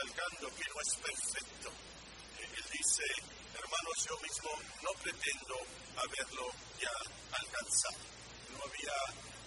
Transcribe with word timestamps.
recalcando 0.00 0.48
que 0.56 0.64
no 0.64 0.80
es 0.80 0.94
perfecto. 0.96 1.68
Él 2.40 2.64
dice, 2.72 3.04
hermanos, 3.52 3.96
yo 4.08 4.16
mismo 4.20 4.50
no 4.82 4.90
pretendo 5.02 5.56
haberlo 5.96 6.46
ya 6.80 6.94
alcanzado. 7.36 8.00
No 8.50 8.64
había 8.64 8.96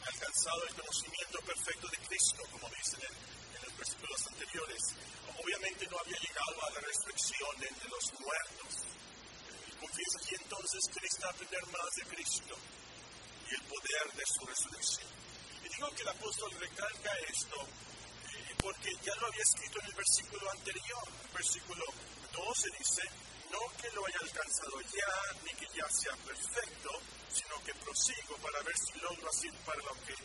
alcanzado 0.06 0.64
el 0.68 0.76
conocimiento 0.76 1.40
perfecto 1.46 1.88
de 1.90 1.98
Cristo, 2.08 2.42
como 2.52 2.70
dicen 2.70 3.00
en, 3.02 3.64
los 3.64 3.78
versículos 3.78 4.28
anteriores. 4.28 4.82
Obviamente 5.42 5.88
no 5.90 6.00
había 6.00 6.20
llegado 6.20 6.56
a 6.64 6.70
la 6.72 6.80
restricción 6.82 7.60
de 7.60 7.90
los 7.90 8.06
muertos. 8.20 8.74
Confiesa 9.80 10.18
aquí 10.22 10.36
entonces 10.36 10.80
que 10.94 11.02
necesita 11.02 11.30
aprender 11.30 11.66
más 11.68 11.90
de 11.98 12.04
Cristo 12.16 12.56
y 13.50 13.56
el 13.56 13.64
poder 13.64 14.06
de 14.14 14.26
su 14.26 14.46
resurrección. 14.46 15.10
Y 15.64 15.70
digo 15.70 15.90
que 15.96 16.02
el 16.04 16.10
apóstol 16.10 16.52
recalca 16.60 17.12
esto 17.28 17.58
eh, 17.62 17.93
porque 18.64 18.96
ya 19.04 19.14
lo 19.20 19.28
había 19.28 19.44
escrito 19.44 19.80
en 19.82 19.86
el 19.88 19.94
versículo 19.94 20.52
anterior. 20.52 21.04
Versículo 21.34 21.86
12 22.32 22.70
dice, 22.80 23.04
no 23.52 23.60
que 23.76 23.92
lo 23.92 24.08
haya 24.08 24.20
alcanzado 24.24 24.80
ya, 24.82 25.14
ni 25.44 25.52
que 25.60 25.68
ya 25.76 25.88
sea 25.92 26.16
perfecto, 26.24 26.90
sino 27.28 27.60
que 27.64 27.74
prosigo 27.76 28.38
para 28.38 28.64
ver 28.64 28.76
si 28.80 29.00
logro 29.00 29.30
así 29.30 29.50
para 29.66 29.84
lo 29.84 29.94
que 30.08 30.16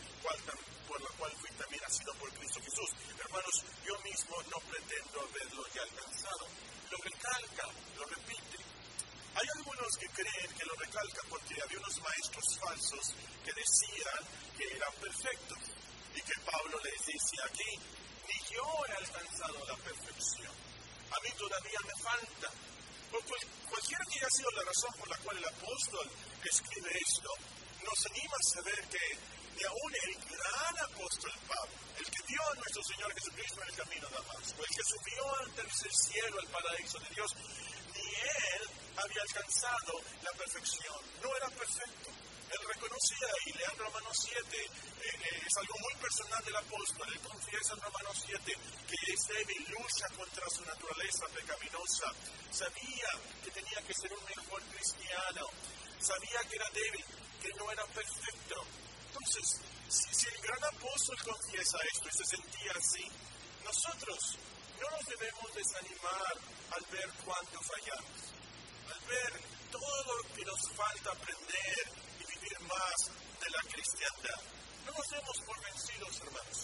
por 0.88 1.00
lo 1.02 1.08
cual 1.18 1.32
fui 1.36 1.50
también 1.50 1.82
nacido 1.82 2.14
por 2.14 2.32
Cristo 2.32 2.60
Jesús. 2.62 2.90
Hermanos, 3.18 3.64
yo 3.84 3.94
mismo 4.00 4.42
no 4.50 4.58
pretendo 4.70 5.20
haberlo 5.20 5.62
ya 5.74 5.82
alcanzado. 5.82 6.46
Lo 6.90 6.98
recalca, 6.98 7.66
lo 7.96 8.04
repite. 8.06 8.58
Hay 9.34 9.46
algunos 9.56 9.96
que 9.98 10.08
creen 10.08 10.50
que 10.56 10.64
lo 10.64 10.74
recalca 10.74 11.22
porque 11.28 11.54
había 11.62 11.78
unos 11.78 12.00
maestros 12.00 12.58
falsos 12.58 13.14
que 13.44 13.52
decían 13.52 14.22
que 14.56 14.64
eran 14.64 14.92
perfectos 14.94 15.58
y 16.14 16.22
que 16.22 16.40
Pablo 16.40 16.80
les 16.80 17.06
dice 17.06 17.36
aquí, 17.44 17.70
yo 18.50 18.64
he 18.86 18.92
alcanzado 18.92 19.66
la 19.66 19.76
perfección. 19.76 20.52
A 21.10 21.20
mí 21.20 21.30
todavía 21.38 21.80
me 21.84 22.02
falta 22.02 22.48
por 23.10 23.22
cualquiera 23.24 24.04
que 24.10 24.18
haya 24.18 24.30
sido 24.30 24.50
la 24.50 24.62
razón 24.64 24.92
por 24.98 25.08
la 25.08 25.18
cual 25.18 25.38
el 25.38 25.48
apóstol 25.48 26.10
escribe 26.44 26.90
esto, 26.92 27.30
nos 27.84 28.06
anima 28.12 28.36
a 28.36 28.50
saber 28.54 28.80
que 28.88 29.04
ni 29.56 29.64
aún 29.64 29.92
el 30.04 30.14
gran 30.28 30.74
apóstol 30.84 31.32
Pablo, 31.48 31.74
el 31.98 32.04
que 32.04 32.22
dio 32.28 32.42
a 32.42 32.54
nuestro 32.54 32.82
Señor 32.84 33.14
Jesucristo 33.14 33.62
en 33.62 33.68
el 33.68 33.74
camino 33.74 34.08
de 34.08 34.14
Damasco, 34.14 34.60
el 34.62 34.74
que 34.76 34.84
subió 34.84 35.36
al 35.40 35.50
tercer 35.54 35.92
cielo, 35.92 36.36
al 36.38 36.48
paraíso 36.48 36.98
de 36.98 37.08
Dios, 37.10 37.30
ni 37.94 38.06
él 38.06 38.62
había 38.96 39.22
alcanzado 39.22 39.92
la 40.22 40.32
perfección. 40.32 41.00
No 41.22 41.36
era 41.36 41.48
perfecto. 41.50 42.17
Él 42.48 42.60
reconocía 42.66 43.28
y 43.46 43.52
lea 43.52 43.70
en 43.72 43.78
Romanos 43.78 44.16
7, 44.24 44.56
eh, 44.56 44.68
eh, 45.04 45.42
es 45.46 45.56
algo 45.58 45.74
muy 45.84 45.94
personal 46.00 46.44
del 46.44 46.56
apóstol, 46.56 47.08
él 47.12 47.20
confiesa 47.20 47.74
en 47.74 47.80
Romanos 47.80 48.24
7 48.24 48.56
que 48.88 49.12
es 49.12 49.20
débil, 49.28 49.66
lucha 49.68 50.08
contra 50.16 50.48
su 50.48 50.64
naturaleza 50.64 51.26
pecaminosa, 51.34 52.08
sabía 52.50 53.10
que 53.44 53.50
tenía 53.50 53.82
que 53.82 53.94
ser 53.94 54.12
un 54.14 54.24
mejor 54.24 54.62
cristiano, 54.72 55.44
sabía 56.00 56.40
que 56.48 56.56
era 56.56 56.70
débil, 56.70 57.04
que 57.42 57.52
no 57.58 57.70
era 57.70 57.84
perfecto. 57.86 58.56
Entonces, 59.08 59.60
si, 59.88 60.14
si 60.14 60.28
el 60.28 60.40
gran 60.40 60.64
apóstol 60.64 61.16
confiesa 61.22 61.78
esto 61.92 62.08
y 62.08 62.16
se 62.16 62.24
sentía 62.24 62.72
así, 62.72 63.04
nosotros 63.64 64.38
no 64.80 64.90
nos 64.90 65.04
debemos 65.04 65.54
desanimar 65.54 66.32
al 66.70 66.84
ver 66.90 67.12
cuánto 67.24 67.60
fallamos, 67.60 68.20
al 68.88 69.00
ver 69.04 69.32
todo 69.70 70.16
lo 70.16 70.34
que 70.34 70.44
nos 70.44 70.60
falta 70.72 71.10
aprender 71.12 72.07
más 72.68 72.98
de 73.40 73.48
la 73.50 73.62
cristiandad. 73.72 74.40
No 74.84 74.92
nos 74.92 75.06
demos 75.08 75.36
por 75.46 75.56
vencidos, 75.64 76.12
hermanos. 76.20 76.58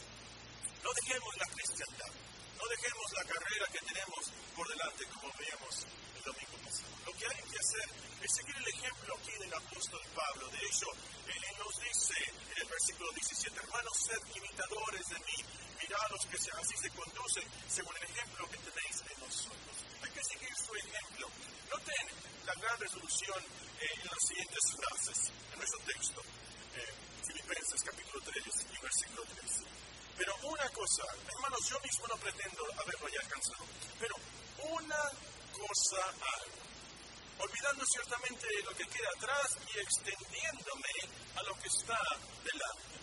No 0.85 0.91
dejemos 0.93 1.33
la 1.37 1.49
cristiandad. 1.49 2.13
No 2.55 2.65
dejemos 2.69 3.07
la 3.17 3.25
carrera 3.25 3.67
que 3.73 3.81
tenemos 3.81 4.23
por 4.55 4.69
delante, 4.69 5.03
como 5.09 5.33
veíamos 5.39 5.75
el 6.17 6.23
domingo 6.23 6.57
pasado. 6.65 6.93
Lo 7.07 7.13
que 7.13 7.25
hay 7.25 7.43
que 7.49 7.59
hacer 7.59 7.87
es 8.21 8.31
seguir 8.37 8.57
el 8.57 8.69
ejemplo 8.69 9.17
aquí 9.17 9.33
del 9.41 9.55
apóstol 9.55 10.03
Pablo. 10.15 10.49
De 10.49 10.63
hecho, 10.65 10.89
él 11.27 11.43
nos 11.59 11.75
dice 11.81 12.17
en 12.53 12.57
el 12.61 12.69
versículo 12.69 13.11
17, 13.13 13.61
hermanos, 13.61 13.97
sed 14.05 14.23
imitadores 14.37 15.07
de 15.09 15.19
mí. 15.25 15.39
Mirad 15.81 16.11
los 16.11 16.25
que 16.27 16.37
así 16.37 16.77
se 16.81 16.91
conducen 16.91 17.45
según 17.69 17.97
el 17.97 18.05
ejemplo 18.05 18.49
que 18.49 18.59
tenéis 18.59 18.97
de 19.05 19.15
nosotros. 19.25 19.77
Seguir 20.35 20.57
su 20.57 20.75
ejemplo. 20.75 21.29
Noten 21.71 22.07
la 22.47 22.55
gran 22.55 22.81
resolución 22.81 23.39
eh, 23.79 23.87
en 24.03 24.07
las 24.11 24.23
siguientes 24.27 24.63
frases, 24.75 25.31
en 25.53 25.59
nuestro 25.59 25.81
texto, 25.87 26.21
eh, 26.75 26.95
Filipenses 27.23 27.81
capítulo 27.85 28.19
3 28.25 28.43
y 28.43 28.83
versículo 28.83 29.23
3. 29.31 29.63
Pero 30.19 30.35
una 30.43 30.69
cosa, 30.71 31.05
hermanos, 31.23 31.61
yo 31.71 31.79
mismo 31.87 32.07
no 32.09 32.17
pretendo 32.17 32.63
haberlo 32.83 33.09
ya 33.15 33.21
alcanzado, 33.23 33.65
pero 34.01 34.17
una 34.75 35.03
cosa 35.55 36.03
hago, 36.03 36.59
olvidando 37.39 37.85
ciertamente 37.87 38.47
lo 38.65 38.75
que 38.75 38.87
queda 38.91 39.11
atrás 39.15 39.47
y 39.71 39.79
extendiéndome 39.79 40.95
a 41.37 41.43
lo 41.45 41.55
que 41.63 41.69
está 41.69 42.01
delante. 42.43 42.99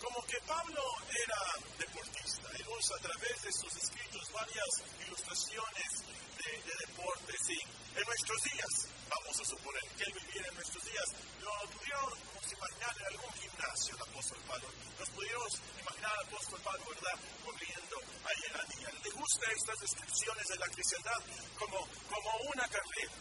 Como 0.00 0.24
que 0.24 0.40
Pablo 0.48 0.82
era 1.12 1.40
deportista, 1.76 2.48
él 2.56 2.66
usa 2.72 2.96
a 2.96 3.02
través 3.04 3.42
de 3.42 3.52
sus 3.52 3.76
escritos 3.76 4.32
varias 4.32 4.72
ilustraciones 5.04 6.23
de, 6.44 6.52
de 6.52 6.74
deportes 6.86 7.40
y 7.50 7.58
en 7.98 8.04
nuestros 8.04 8.42
días, 8.42 8.88
vamos 9.08 9.40
a 9.40 9.44
suponer 9.44 9.82
que 9.96 10.04
él 10.04 10.12
viviera 10.12 10.48
en 10.48 10.54
nuestros 10.54 10.84
días, 10.84 11.08
lo 11.40 11.50
pudiéramos 11.70 12.18
imaginar 12.52 12.94
en 13.00 13.06
algún 13.06 13.32
gimnasio 13.34 13.94
el 13.94 14.02
apóstol 14.02 14.38
Pablo. 14.48 14.68
Nos 14.98 15.08
pudiéramos 15.10 15.52
imaginar 15.80 16.12
al 16.12 16.26
apóstol 16.26 16.60
Pablo, 16.60 16.84
¿verdad?, 16.90 17.18
corriendo 17.44 17.96
ahí 18.24 18.40
en 18.44 18.52
la 18.52 18.64
día. 18.64 18.88
Le 19.04 19.10
gustan 19.10 19.50
estas 19.52 19.78
descripciones 19.80 20.46
de 20.48 20.56
la 20.56 20.66
cristiandad 20.68 21.20
como, 21.58 21.78
como 22.10 22.30
una 22.52 22.66
carrera. 22.68 23.14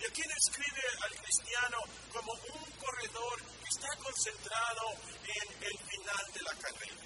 Y 0.00 0.04
aquí 0.06 0.22
describe 0.22 0.84
al 1.02 1.14
cristiano 1.20 1.78
como 2.12 2.32
un 2.32 2.70
corredor 2.78 3.36
que 3.42 3.68
está 3.68 3.90
concentrado 3.96 4.84
en 5.26 5.46
el 5.60 5.76
final 5.90 6.24
de 6.32 6.42
la 6.42 6.54
carrera. 6.54 7.02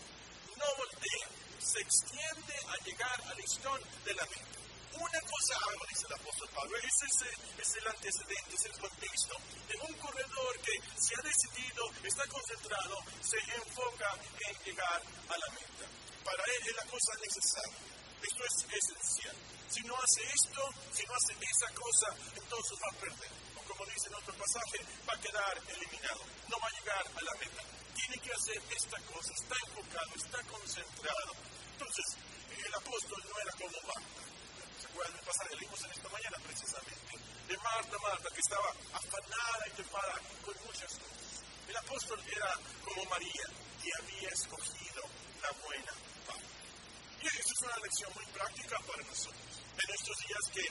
No 0.57 0.67
voltea, 0.77 1.27
se 1.59 1.81
extiende 1.81 2.55
a 2.69 2.85
llegar 2.85 3.21
al 3.27 3.37
listón 3.37 3.81
de 4.05 4.15
la 4.15 4.25
meta. 4.27 4.54
Una 4.95 5.21
cosa 5.27 5.55
hago, 5.59 5.85
dice 5.91 6.07
el 6.07 6.15
apóstol 6.15 6.49
Pablo, 6.55 6.77
ese 6.79 7.07
es, 7.07 7.75
el 7.75 7.87
antecedente, 7.89 8.55
es 8.55 8.65
el 8.65 8.79
contexto 8.79 9.35
de 9.67 9.75
un 9.75 9.95
corredor 9.99 10.61
que 10.61 10.75
se 10.95 11.15
ha 11.19 11.23
decidido, 11.23 11.83
está 12.05 12.27
concentrado, 12.29 12.95
se 13.21 13.39
enfoca 13.59 14.15
en 14.15 14.55
llegar 14.63 15.03
a 15.03 15.37
la 15.37 15.49
meta. 15.51 15.87
Para 16.23 16.45
él 16.45 16.63
es 16.63 16.77
la 16.77 16.87
cosa 16.87 17.13
necesaria. 17.27 17.79
Esto 18.23 18.43
es 18.47 18.57
esencial. 18.71 19.37
Si 19.69 19.83
no 19.83 19.95
hace 19.99 20.23
esto, 20.23 20.63
si 20.95 21.03
no 21.07 21.15
hace 21.15 21.33
esa 21.43 21.69
cosa, 21.75 22.09
entonces 22.39 22.79
va 22.79 22.91
a 22.95 23.01
perder. 23.01 23.31
O 23.59 23.63
como 23.67 23.85
dice 23.87 24.07
en 24.07 24.15
otro 24.15 24.35
pasaje, 24.39 24.79
va 25.09 25.15
a 25.15 25.21
quedar 25.21 25.55
eliminado. 25.75 26.23
No 26.49 26.57
va 26.63 26.69
a 26.69 26.79
llegar 26.79 27.03
a 27.03 27.21
la 27.21 27.35
meta. 27.43 27.63
Tiene 27.99 28.17
que 28.23 28.31
hacer 28.31 28.63
esta 28.71 28.99
cosa, 29.11 29.31
está 29.43 29.57
enfocado, 29.67 30.11
está 30.15 30.39
concentrado. 30.45 31.33
Entonces, 31.73 32.07
el 32.63 32.75
apóstol 32.75 33.21
no 33.27 33.41
era 33.43 33.53
como 33.59 33.81
Marta 33.91 34.25
el 35.03 35.27
pasaje 35.27 35.57
leímos 35.57 35.85
en 35.85 35.91
esta 35.91 36.09
mañana 36.09 36.39
precisamente, 36.45 37.19
de 37.49 37.57
Marta, 37.75 37.99
Marta, 37.99 38.29
que 38.31 38.41
estaba 38.41 38.71
afanada 38.95 39.65
y 39.67 39.71
tempada 39.75 40.15
con 40.45 40.55
muchas 40.65 40.93
cosas. 40.95 41.43
El 41.67 41.77
apóstol 41.77 42.23
era 42.31 42.55
como 42.85 43.05
María, 43.11 43.47
que 43.83 43.91
había 43.99 44.29
escogido 44.29 45.03
la 45.43 45.51
buena 45.59 45.93
parte. 46.25 46.55
Y 47.19 47.27
esto 47.27 47.51
es 47.51 47.63
una 47.67 47.77
lección 47.83 48.15
muy 48.15 48.27
práctica 48.27 48.79
para 48.87 49.03
nosotros. 49.03 49.51
En 49.75 49.91
estos 49.91 50.17
días 50.23 50.45
que 50.55 50.65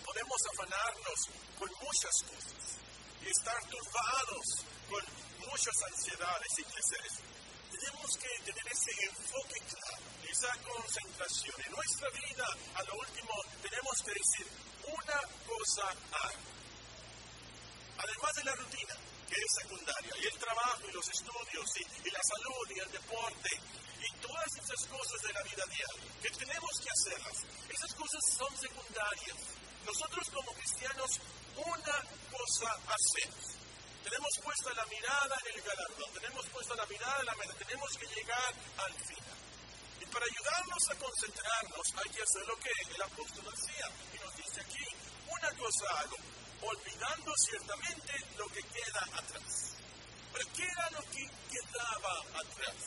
podemos 0.00 0.40
afanarnos 0.48 1.20
con 1.60 1.70
muchas 1.84 2.16
cosas 2.24 2.80
y 3.20 3.26
estar 3.28 3.60
turbados 3.68 4.46
con 4.88 5.04
muchas 5.44 5.76
ansiedades 5.92 6.52
y 6.56 6.64
placeres, 6.64 7.14
tenemos 7.68 8.10
que 8.16 8.32
tener 8.48 8.64
ese 8.72 8.92
enfoque 9.12 9.60
claro 9.68 10.13
esa 10.34 10.50
concentración. 10.66 11.54
En 11.64 11.72
nuestra 11.72 12.10
vida, 12.10 12.46
a 12.74 12.82
lo 12.82 12.94
último, 12.98 13.34
tenemos 13.62 13.94
que 14.02 14.12
decir 14.18 14.46
una 14.82 15.18
cosa 15.46 15.86
hay. 16.10 16.36
Además 18.02 18.32
de 18.34 18.44
la 18.44 18.54
rutina, 18.56 18.94
que 19.30 19.36
es 19.38 19.52
secundaria, 19.62 20.12
y 20.18 20.26
el 20.26 20.38
trabajo, 20.38 20.82
y 20.88 20.92
los 20.92 21.08
estudios, 21.08 21.66
y, 21.78 22.10
la 22.10 22.22
salud, 22.22 22.66
y 22.74 22.78
el 22.80 22.90
deporte, 22.90 23.50
y 24.02 24.10
todas 24.18 24.50
esas 24.58 24.80
cosas 24.90 25.22
de 25.22 25.32
la 25.32 25.42
vida 25.42 25.64
diaria, 25.70 26.12
que 26.20 26.30
tenemos 26.30 26.72
que 26.82 26.90
hacerlas. 26.90 27.38
Esas 27.70 27.94
cosas 27.94 28.22
son 28.36 28.58
secundarias. 28.58 29.38
Nosotros 29.86 30.30
como 30.34 30.52
cristianos, 30.54 31.10
una 31.62 31.98
cosa 32.34 32.70
hacemos. 32.90 33.54
Tenemos 34.02 34.32
puesta 34.42 34.74
la 34.74 34.84
mirada 34.86 35.36
en 35.46 35.54
el 35.54 35.62
galardón, 35.62 36.12
tenemos 36.12 36.46
puesta 36.48 36.74
la 36.74 36.86
mirada 36.86 37.20
en 37.20 37.26
la 37.26 37.34
meta, 37.36 37.54
tenemos 37.54 37.90
que 37.96 38.06
llegar 38.06 38.52
al 38.78 38.94
final. 39.06 39.44
Vamos 40.20 40.90
a 40.90 40.94
concentrarnos, 40.94 41.86
hay 41.96 42.10
que 42.10 42.22
hacer 42.22 42.46
lo 42.46 42.56
que 42.58 42.70
el 42.94 43.02
apóstol 43.02 43.44
hacía. 43.52 43.86
Y 44.14 44.18
nos 44.22 44.36
dice 44.36 44.60
aquí, 44.60 44.86
una 45.26 45.50
cosa 45.58 45.84
hago, 45.98 46.16
olvidando 46.62 47.32
ciertamente 47.36 48.12
lo 48.38 48.46
que 48.46 48.62
queda 48.62 49.02
atrás. 49.12 49.74
Pero 50.32 50.46
¿qué 50.54 50.62
era 50.62 50.90
lo 50.90 51.02
que 51.10 51.24
quedaba 51.50 52.14
atrás? 52.34 52.78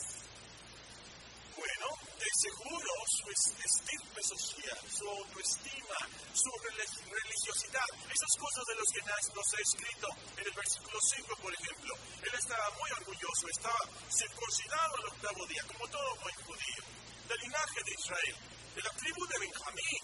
Bueno, 1.56 1.88
de 2.18 2.30
seguro 2.38 2.92
su 3.06 3.30
estirpe 3.30 4.22
social, 4.22 4.78
su 4.88 5.08
autoestima, 5.08 5.98
su 6.32 6.50
religiosidad, 6.62 7.88
esas 8.08 8.32
cosas 8.38 8.64
de 8.68 8.74
las 8.76 8.88
que 8.94 9.02
nos 9.34 9.48
ha 9.52 9.60
escrito 9.60 10.08
en 10.38 10.46
el 10.46 10.54
versículo 10.54 10.98
5, 11.00 11.36
por 11.42 11.52
ejemplo. 11.52 11.94
Él 12.22 12.34
estaba 12.38 12.70
muy 12.78 12.90
orgulloso, 13.00 13.48
estaba 13.48 13.82
circuncidado 14.08 14.96
al 14.96 15.06
octavo 15.12 15.46
día, 15.46 15.62
como 15.66 15.88
todo 15.88 16.16
buen 16.22 16.34
judío, 16.46 16.84
del 17.28 17.38
linaje 17.44 17.80
de 17.84 17.92
Israel, 17.92 18.36
de 18.74 18.82
la 18.82 18.90
tribu 18.96 19.26
de 19.28 19.38
Benjamín, 19.38 20.02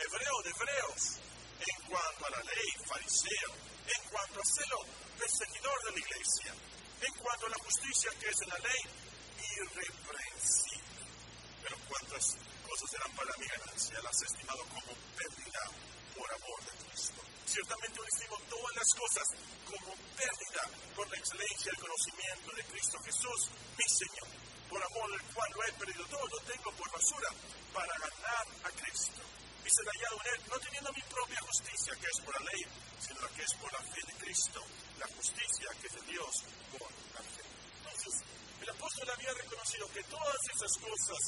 hebreo 0.00 0.36
de 0.42 0.50
hebreos, 0.56 1.02
en 1.60 1.76
cuanto 1.84 2.26
a 2.26 2.30
la 2.30 2.42
ley, 2.48 2.68
fariseo, 2.88 3.52
en 3.84 4.02
cuanto 4.08 4.40
a 4.40 4.46
celo, 4.56 4.80
perseguidor 5.20 5.78
de 5.84 5.90
la 5.92 6.00
iglesia, 6.00 6.52
en 7.04 7.14
cuanto 7.20 7.44
a 7.44 7.50
la 7.50 7.60
justicia 7.60 8.10
que 8.18 8.28
es 8.28 8.40
la 8.48 8.56
ley, 8.56 8.82
irreprensible. 9.36 11.00
Pero 11.60 11.76
cuántas 11.88 12.24
cosas 12.64 12.88
eran 12.96 13.12
para 13.16 13.36
mi 13.36 13.46
ganancia, 13.46 14.00
las 14.00 14.16
he 14.22 14.26
estimado 14.32 14.64
como 14.64 14.96
pérdida 15.12 15.62
por 16.16 16.24
amor 16.24 16.60
de 16.64 16.72
Cristo. 16.88 17.20
Ciertamente 17.44 17.96
yo 18.00 18.04
estimo 18.16 18.36
todas 18.48 18.76
las 18.76 18.90
cosas 18.96 19.26
como 19.68 19.92
pérdida 20.16 20.62
por 20.96 21.04
la 21.04 21.16
excelencia 21.20 21.68
del 21.68 21.84
conocimiento 21.84 22.48
de 22.56 22.64
Cristo 22.64 22.96
Jesús, 23.04 23.40
mi 23.76 23.88
Señor, 23.92 24.39
por 24.70 24.78
amor 24.78 25.10
del 25.10 25.34
cual 25.34 25.50
lo 25.50 25.64
he 25.66 25.72
perdido 25.72 26.06
todo, 26.06 26.26
lo 26.30 26.40
tengo 26.46 26.70
por 26.78 26.90
basura 26.92 27.30
para 27.74 27.92
ganar 27.98 28.46
a 28.62 28.70
Cristo 28.70 29.22
y 29.66 29.68
ser 29.68 29.86
hallado 29.90 30.16
en 30.22 30.26
él, 30.30 30.40
no 30.46 30.58
teniendo 30.60 30.92
mi 30.94 31.02
propia 31.10 31.40
justicia, 31.42 31.92
que 31.98 32.06
es 32.06 32.18
por 32.22 32.32
la 32.38 32.52
ley, 32.54 32.62
sino 33.02 33.20
la 33.20 33.28
que 33.34 33.42
es 33.42 33.54
por 33.58 33.72
la 33.72 33.82
fe 33.82 34.02
de 34.06 34.14
Cristo, 34.14 34.60
la 34.98 35.06
justicia 35.10 35.66
que 35.80 35.86
es 35.90 35.94
de 35.98 36.04
Dios 36.06 36.34
por 36.78 36.86
la 36.86 37.22
fe. 37.34 37.42
Entonces, 37.82 38.14
el 38.62 38.70
apóstol 38.70 39.10
había 39.10 39.32
reconocido 39.34 39.88
que 39.90 40.02
todas 40.04 40.42
esas 40.54 40.72
cosas 40.78 41.20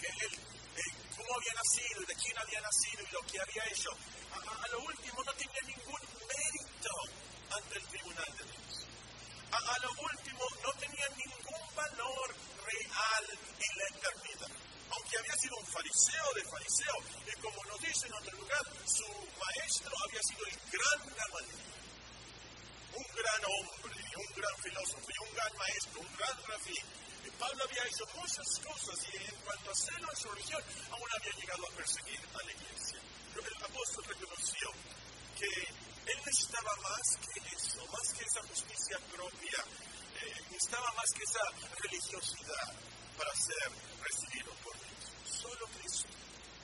que 0.00 0.08
él, 0.08 0.32
eh, 0.32 0.90
cómo 1.20 1.28
había 1.36 1.52
nacido, 1.52 2.00
de 2.00 2.14
quién 2.16 2.38
había 2.38 2.60
nacido 2.64 3.00
y 3.04 3.12
lo 3.12 3.22
que 3.28 3.36
había 3.44 3.64
hecho, 3.68 3.90
a, 4.32 4.68
lo 4.72 4.78
último 4.88 5.20
no 5.20 5.32
tenía 5.36 5.62
ningún 5.68 6.00
mérito 6.24 6.92
ante 7.52 7.76
el 7.76 7.84
tribunal 7.92 8.30
de 8.40 8.44
Dios. 8.44 8.67
A 9.52 9.78
lo 9.80 9.90
último 9.90 10.44
no 10.62 10.72
tenía 10.80 11.08
ningún 11.16 11.74
valor 11.74 12.34
real 12.64 13.24
en 13.30 13.78
la 13.78 13.96
eternidad 13.96 14.68
aunque 14.90 15.18
había 15.18 15.36
sido 15.36 15.56
un 15.56 15.66
fariseo 15.66 16.26
de 16.34 16.44
fariseo, 16.44 16.96
y 17.26 17.40
como 17.40 17.64
nos 17.64 17.80
dice 17.80 18.06
en 18.06 18.14
otro 18.14 18.32
lugar, 18.38 18.64
su 18.86 19.06
maestro 19.38 19.92
había 20.04 20.22
sido 20.22 20.46
el 20.46 20.56
gran 20.72 21.16
Gamaliel, 21.16 21.68
un 22.94 23.08
gran 23.14 23.42
hombre, 23.44 24.00
un 24.16 24.34
gran 24.34 24.56
filósofo, 24.62 25.06
y 25.08 25.28
un 25.28 25.34
gran 25.34 25.52
maestro, 25.56 26.00
un 26.00 26.16
gran 26.16 26.36
rabí. 26.48 26.78
Y 27.24 27.30
Pablo 27.38 27.64
había 27.64 27.84
hecho 27.84 28.04
muchas 28.16 28.48
cosas 28.64 28.96
y 29.12 29.16
en 29.16 29.36
cuanto 29.44 29.70
a 29.70 29.74
celo 29.74 30.08
en 30.10 30.16
su 30.16 30.28
religión, 30.30 30.62
aún 30.90 31.08
había 31.12 31.32
llegado 31.36 31.66
a 31.66 31.70
perseguir 31.76 32.20
a 32.34 32.42
la 32.42 32.52
iglesia. 32.52 33.00
Pero 33.34 33.46
el 33.46 33.64
apóstol 33.64 34.04
reconoció 34.08 34.68
que 35.38 35.48
él 36.08 36.18
necesitaba 36.24 36.72
más 36.82 37.06
que 37.20 37.40
eso, 37.54 37.86
más 37.92 38.12
que 38.12 38.24
esa 38.24 38.42
justicia 38.48 38.98
propia, 39.12 39.58
eh, 40.20 40.40
necesitaba 40.50 40.92
más 40.92 41.10
que 41.12 41.22
esa 41.22 41.44
religiosidad 41.82 42.68
para 43.16 43.32
ser 43.34 43.68
recibido 44.00 44.52
por 44.62 44.78
Solo 45.28 45.66
Cristo 45.78 46.08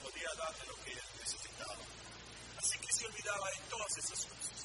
podía 0.03 0.31
darle 0.37 0.65
lo 0.67 0.77
que 0.85 0.93
él 0.93 1.09
necesitaba. 1.21 1.77
Así 2.57 2.79
que 2.79 2.93
se 2.93 3.07
olvidaba 3.07 3.51
de 3.51 3.61
todas 3.69 3.93
esas 3.99 4.21
cosas. 4.25 4.61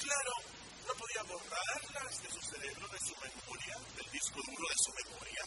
Claro, 0.00 0.32
no 0.86 0.94
podía 0.94 1.22
borrarlas 1.22 2.22
de 2.22 2.30
su 2.30 2.40
cerebro, 2.40 2.88
de 2.88 2.98
su 2.98 3.14
memoria, 3.20 3.76
del 3.96 4.10
disco 4.10 4.40
duro 4.40 4.68
de 4.68 4.78
su 4.80 4.92
memoria, 4.92 5.44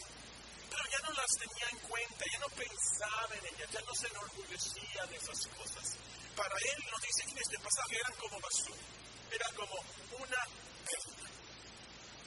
ya 0.90 0.98
no 0.98 1.12
las 1.12 1.30
tenía 1.38 1.68
en 1.70 1.78
cuenta, 1.88 2.24
ya 2.32 2.38
no 2.38 2.48
pensaba 2.48 3.34
en 3.34 3.46
ellas, 3.54 3.70
ya 3.72 3.80
no 3.80 3.94
se 3.94 4.06
enorgullecía 4.08 5.06
de 5.06 5.16
esas 5.16 5.46
cosas. 5.56 5.96
Para 6.36 6.54
él, 6.54 6.78
nos 6.90 7.00
dice 7.02 7.22
en 7.30 7.38
este 7.38 7.58
pasaje, 7.58 7.96
eran 7.96 8.16
como 8.18 8.40
basura, 8.40 8.82
eran 9.30 9.54
como 9.54 9.74
una 10.18 10.42
pérdida. 10.84 11.30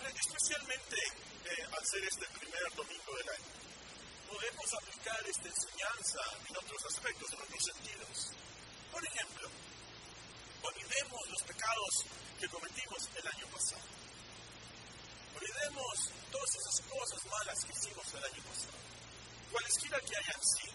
Especialmente 0.03 0.97
eh, 1.45 1.63
al 1.71 1.85
ser 1.87 2.03
este 2.03 2.27
primer 2.39 2.63
domingo 2.75 3.15
del 3.17 3.29
año 3.29 3.63
podemos 4.33 4.73
aplicar 4.81 5.19
esta 5.29 5.47
enseñanza 5.47 6.19
en 6.49 6.57
otros 6.57 6.81
aspectos, 6.89 7.33
en 7.33 7.41
otros 7.41 7.63
sentidos. 7.63 8.31
Por 8.91 9.05
ejemplo, 9.05 9.47
olvidemos 10.63 11.21
los 11.29 11.43
pecados 11.43 12.05
que 12.39 12.47
cometimos 12.49 13.09
el 13.15 13.27
año 13.27 13.47
pasado. 13.47 14.02
Olvidemos 15.35 15.95
todas 16.31 16.49
esas 16.55 16.77
cosas 16.89 17.25
malas 17.25 17.65
que 17.65 17.73
hicimos 17.73 18.05
el 18.13 18.23
año 18.23 18.43
pasado. 18.43 18.77
Cualesquiera 19.51 19.99
que 19.99 20.15
hayan 20.17 20.41
sido. 20.43 20.73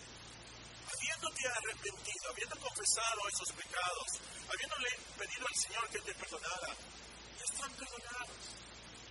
Habiéndote 0.89 1.43
arrepentido, 1.49 2.25
habiendo 2.31 2.57
confesado 2.61 3.21
esos 3.29 3.53
pecados, 3.53 4.09
habiéndole 4.49 4.89
pedido 5.19 5.47
al 5.47 5.55
Señor 5.55 5.89
que 5.91 6.01
te 6.01 6.15
perdonara, 6.15 6.69
ya 7.39 7.45
están 7.45 7.73
perdonados. 7.77 8.43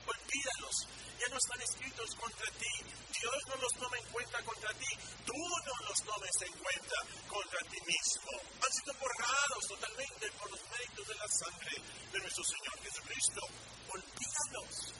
Olvídalos, 0.07 0.75
ya 1.19 1.27
no 1.29 1.37
están 1.37 1.61
escritos 1.61 2.15
contra 2.15 2.47
ti. 2.57 2.73
Dios 3.11 3.39
no 3.47 3.55
los 3.57 3.73
toma 3.73 3.97
en 3.97 4.05
cuenta 4.11 4.41
contra 4.43 4.73
ti. 4.73 4.91
Tú 5.25 5.33
no 5.33 5.75
los 5.89 5.99
tomes 6.03 6.41
en 6.41 6.53
cuenta 6.63 6.97
contra 7.27 7.59
ti 7.69 7.79
mismo. 7.85 8.31
Han 8.63 8.71
sido 8.71 8.93
borrados 8.99 9.63
totalmente 9.67 10.31
por 10.39 10.51
los 10.51 10.61
méritos 10.71 11.07
de 11.07 11.15
la 11.15 11.27
sangre 11.27 11.75
de 12.11 12.19
nuestro 12.19 12.43
Señor 12.43 12.79
Jesucristo. 12.83 13.41
Olvídalos. 13.89 14.93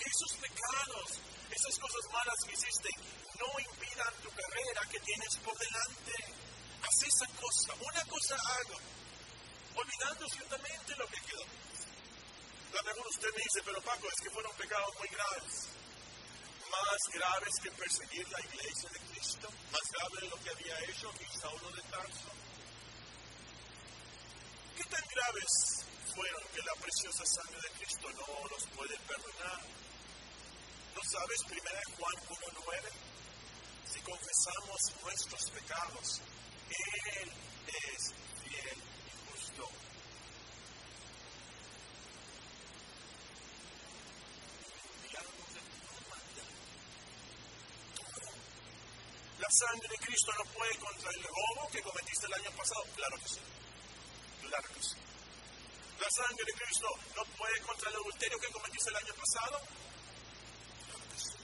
Esos 0.00 0.32
pecados, 0.40 1.08
esas 1.50 1.78
cosas 1.78 2.04
malas 2.12 2.38
que 2.46 2.52
hiciste, 2.52 2.90
no 3.38 3.48
impidan 3.58 4.14
tu 4.22 4.30
carrera 4.30 4.80
que 4.90 5.00
tienes 5.00 5.36
por 5.44 5.56
delante. 5.58 6.14
Haz 6.82 6.98
esa 7.06 7.26
cosa. 7.38 7.74
Una 7.80 8.04
cosa 8.06 8.34
hago. 8.34 8.78
Olvidando 9.76 10.28
ciertamente 10.28 10.96
lo 10.96 11.06
que 11.08 11.20
quedó. 11.20 11.44
A 12.78 12.82
mejor 12.82 13.06
usted 13.06 13.28
me 13.30 13.42
dice, 13.42 13.62
pero 13.64 13.80
Paco, 13.82 14.06
es 14.08 14.20
que 14.22 14.30
fueron 14.30 14.52
pecados 14.56 14.94
muy 14.98 15.08
graves 15.08 15.74
más 16.74 17.00
graves 17.12 17.54
que 17.62 17.70
perseguir 17.70 18.26
la 18.30 18.40
iglesia 18.40 18.88
de 18.90 19.00
Cristo, 19.10 19.48
más 19.70 19.86
grave 19.94 20.16
de 20.22 20.28
lo 20.28 20.36
que 20.42 20.50
había 20.50 20.78
hecho 20.90 21.10
Saulo 21.40 21.70
de 21.70 21.82
Tarso. 21.82 22.30
¿Qué 24.76 24.84
tan 24.84 25.04
graves 25.14 25.52
fueron 26.14 26.42
que 26.54 26.62
la 26.62 26.74
preciosa 26.80 27.24
sangre 27.26 27.60
de 27.62 27.70
Cristo 27.78 28.08
no 28.10 28.48
los 28.48 28.64
puede 28.74 28.98
perdonar? 29.06 29.83
¿No 31.04 31.10
sabes 31.10 31.40
1 31.44 31.60
Juan 31.98 32.16
1.9? 32.28 32.88
Si 33.92 34.00
confesamos 34.00 34.80
nuestros 35.02 35.50
pecados, 35.50 36.20
Él 36.70 37.30
es 37.68 38.14
fiel 38.42 38.78
y 39.04 39.12
justo 39.28 39.68
¿La 49.38 49.50
sangre 49.50 49.88
de 49.88 49.98
Cristo 50.06 50.32
no 50.38 50.44
puede 50.52 50.78
contra 50.78 51.10
el 51.10 51.22
robo 51.22 51.68
que 51.70 51.82
cometiste 51.82 52.26
el 52.26 52.32
año 52.32 52.50
pasado? 52.56 52.82
Claro 52.96 53.16
que 53.18 53.28
sí. 53.28 53.40
Claro 54.40 54.68
que 54.72 54.82
sí. 54.82 54.96
¿La 56.00 56.08
sangre 56.10 56.44
de 56.46 56.52
Cristo 56.54 56.88
no 57.14 57.24
puede 57.36 57.60
contra 57.60 57.90
el 57.90 57.96
adulterio 57.96 58.38
que 58.38 58.48
cometiste 58.52 58.88
el 58.88 58.96
año 58.96 59.14
pasado? 59.14 59.60
Claro 60.86 61.04
que 61.12 61.18
sí. 61.18 61.36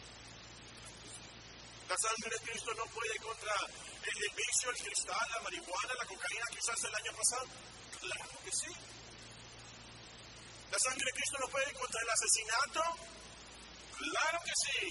¿La 1.91 1.97
sangre 1.99 2.31
de 2.31 2.47
Cristo 2.47 2.71
no 2.75 2.87
puede 2.87 3.19
contra 3.19 3.53
el, 3.67 4.35
vicio, 4.37 4.71
el 4.71 4.77
cristal, 4.79 5.27
la 5.29 5.41
marihuana, 5.43 5.95
la 5.99 6.07
cocaína 6.07 6.47
que 6.53 6.59
usaste 6.63 6.87
el 6.87 6.95
año 6.95 7.13
pasado? 7.19 7.47
Claro 7.99 8.31
que 8.45 8.53
sí. 8.53 8.71
¿La 10.71 10.79
sangre 10.79 11.05
de 11.05 11.13
Cristo 11.19 11.37
no 11.41 11.49
puede 11.51 11.73
contra 11.75 12.01
el 12.01 12.11
asesinato? 12.11 12.83
Claro 13.99 14.39
que 14.47 14.53
sí. 14.55 14.87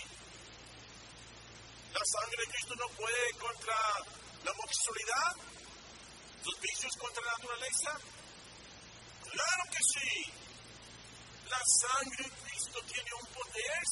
La 1.96 2.04
sangre 2.04 2.44
de 2.44 2.52
Cristo 2.52 2.76
no 2.76 2.88
puede 2.90 3.32
contra 3.40 3.78
la 4.44 4.52
homosexualidad, 4.52 5.32
los 6.44 6.60
vicios 6.60 6.92
contra 7.00 7.24
la 7.24 7.32
naturaleza. 7.32 7.92
Claro 9.24 9.64
que 9.72 9.84
sí. 9.88 10.34
La 11.48 11.64
sangre 11.64 12.24
de 12.28 12.36
Cristo 12.44 12.80
tiene 12.92 13.10
un 13.24 13.28
poder, 13.32 13.84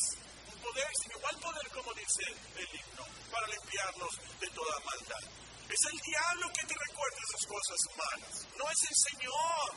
poder 0.68 0.92
sin 1.02 1.12
igual 1.12 1.36
poder, 1.40 1.68
como 1.72 1.94
dice 1.94 2.26
el 2.56 2.68
himno, 2.68 3.06
para 3.32 3.48
limpiarnos 3.48 4.14
de 4.40 4.48
toda 4.52 4.76
maldad. 4.84 5.24
Es 5.68 5.82
el 5.92 5.98
diablo 6.00 6.48
que 6.54 6.66
te 6.68 6.76
recuerda 6.76 7.18
esas 7.28 7.46
cosas 7.48 7.80
malas, 7.96 8.36
no 8.58 8.66
es 8.72 8.82
el 8.88 8.98
Señor, 9.12 9.70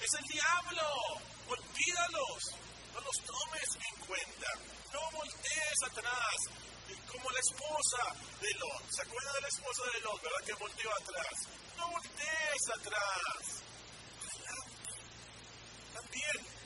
es 0.00 0.12
el 0.14 0.24
diablo. 0.32 0.86
Olvídalos, 1.48 2.42
no 2.92 3.00
los 3.00 3.16
tomes 3.24 3.68
en 3.88 4.06
cuenta, 4.06 4.50
no 4.92 5.00
voltees 5.12 5.78
atrás, 5.86 6.36
como 7.10 7.30
la 7.30 7.40
esposa 7.40 8.02
de 8.40 8.52
Lot. 8.60 8.84
¿Se 8.90 9.02
acuerda 9.02 9.32
de 9.32 9.40
la 9.40 9.48
esposa 9.48 9.82
de 9.94 10.00
Lot, 10.00 10.22
verdad? 10.22 10.44
Que 10.44 10.52
volteó 10.54 10.90
atrás. 10.92 11.36
No 11.76 11.88
voltees 11.88 12.62
atrás. 12.68 13.64
También, 15.94 16.57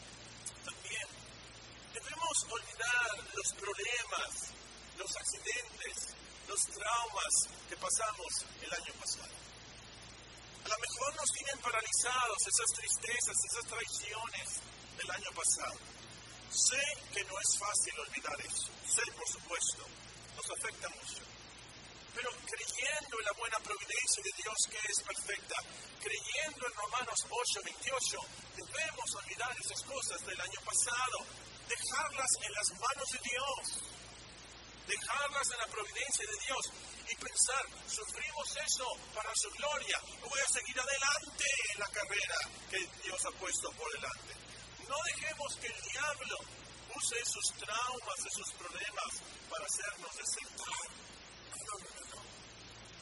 debemos 2.22 2.46
olvidar 2.50 3.34
los 3.34 3.48
problemas, 3.54 4.30
los 4.96 5.16
accidentes, 5.16 6.14
los 6.46 6.60
traumas 6.70 7.34
que 7.68 7.76
pasamos 7.76 8.46
el 8.62 8.72
año 8.72 8.92
pasado. 9.00 9.34
A 10.64 10.68
lo 10.68 10.78
mejor 10.78 11.16
nos 11.16 11.30
tienen 11.32 11.58
paralizados 11.58 12.38
esas 12.46 12.70
tristezas, 12.78 13.36
esas 13.50 13.66
traiciones 13.66 14.48
del 14.98 15.10
año 15.10 15.30
pasado. 15.34 15.78
Sé 16.50 16.82
que 17.12 17.24
no 17.24 17.34
es 17.40 17.58
fácil 17.58 17.94
olvidar 18.00 18.38
eso, 18.40 18.70
sé 18.86 19.02
por 19.12 19.28
supuesto, 19.28 19.82
nos 20.36 20.46
afecta 20.50 20.88
mucho. 20.90 21.22
Pero 22.14 22.30
creyendo 22.44 23.18
en 23.18 23.24
la 23.24 23.32
buena 23.32 23.58
providencia 23.58 24.22
de 24.22 24.32
Dios 24.36 24.58
que 24.70 24.78
es 24.78 25.02
perfecta, 25.02 25.56
creyendo 25.98 26.66
en 26.66 26.74
Romanos 26.74 27.18
8, 27.24 27.60
28, 27.64 28.18
debemos 28.54 29.14
olvidar 29.16 29.56
esas 29.58 29.82
cosas 29.82 30.20
del 30.26 30.40
año 30.40 30.60
pasado, 30.60 31.18
dejarlas 31.76 32.30
en 32.42 32.52
las 32.52 32.68
manos 32.80 33.08
de 33.12 33.20
Dios 33.22 33.92
dejarlas 34.86 35.50
en 35.52 35.58
la 35.58 35.66
providencia 35.66 36.26
de 36.26 36.36
Dios 36.46 36.64
y 37.08 37.14
pensar, 37.16 37.64
sufrimos 37.86 38.56
eso 38.56 38.86
para 39.14 39.32
su 39.34 39.50
gloria, 39.50 40.00
voy 40.20 40.40
a 40.40 40.48
seguir 40.48 40.78
adelante 40.78 41.44
en 41.72 41.78
la 41.80 41.88
carrera 41.88 42.38
que 42.70 42.78
Dios 43.02 43.20
ha 43.26 43.38
puesto 43.38 43.70
por 43.72 43.90
delante. 43.92 44.34
No 44.88 44.96
dejemos 45.14 45.56
que 45.56 45.66
el 45.66 45.80
diablo 45.82 46.36
use 46.94 47.16
esos 47.20 47.46
traumas, 47.58 48.18
esos 48.26 48.52
problemas 48.58 49.10
para 49.48 49.64
hacernos 49.64 50.12
no, 50.52 50.76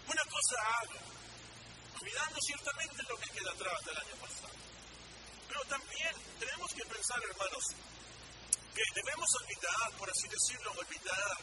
Una 0.06 0.24
cosa 0.24 0.56
hago, 0.80 1.00
cuidando 1.98 2.38
ciertamente 2.40 3.02
lo 3.08 3.16
que 3.18 3.30
queda 3.30 3.50
atrás 3.52 3.84
del 3.84 3.96
año 3.96 4.16
pasado. 4.20 4.54
Pero 5.48 5.64
también 5.64 6.14
tenemos 6.38 6.72
que 6.74 6.84
pensar, 6.86 7.18
hermanos, 7.30 7.64
que 8.74 8.82
debemos 8.94 9.28
olvidar, 9.42 9.98
por 9.98 10.10
así 10.10 10.28
decirlo, 10.28 10.72
olvidar 10.72 11.36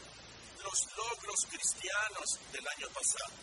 los 0.64 0.80
logros 0.96 1.40
cristianos 1.50 2.28
del 2.52 2.68
año 2.68 2.88
pasado. 2.90 3.34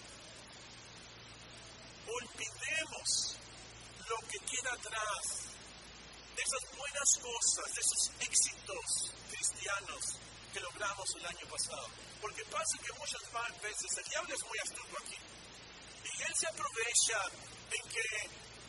Olvidemos 2.07 3.37
lo 4.09 4.17
que 4.29 4.39
queda 4.45 4.73
atrás 4.73 5.55
de 6.37 6.43
esas 6.43 6.77
buenas 6.77 7.11
cosas, 7.23 7.75
de 7.75 7.81
esos 7.81 8.03
éxitos 8.21 8.87
cristianos 9.31 10.19
que 10.53 10.61
logramos 10.61 11.09
el 11.17 11.27
año 11.27 11.47
pasado. 11.49 11.89
Porque 12.21 12.45
pasa 12.47 12.79
que 12.79 12.93
muchas 12.99 13.23
veces 13.63 13.91
el 13.99 14.05
diablo 14.05 14.35
es 14.35 14.45
muy 14.45 14.59
astuto 14.59 14.97
aquí. 14.99 15.19
Y 16.05 16.23
él 16.23 16.35
se 16.37 16.47
aprovecha 16.47 17.19
en 17.73 17.91
que, 17.91 18.07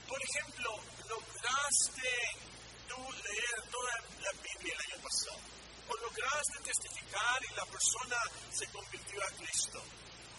por 0.07 0.19
ejemplo, 0.21 0.79
lograste 1.09 2.45
tú 2.87 2.97
leer 3.11 3.69
toda 3.71 3.93
la 4.21 4.31
Biblia 4.41 4.73
el 4.73 4.93
año 4.93 5.03
pasado 5.03 5.55
o 5.87 5.95
lograste 5.97 6.57
testificar 6.63 7.39
y 7.43 7.55
la 7.55 7.65
persona 7.65 8.17
se 8.51 8.65
convirtió 8.67 9.21
a 9.21 9.31
Cristo. 9.37 9.81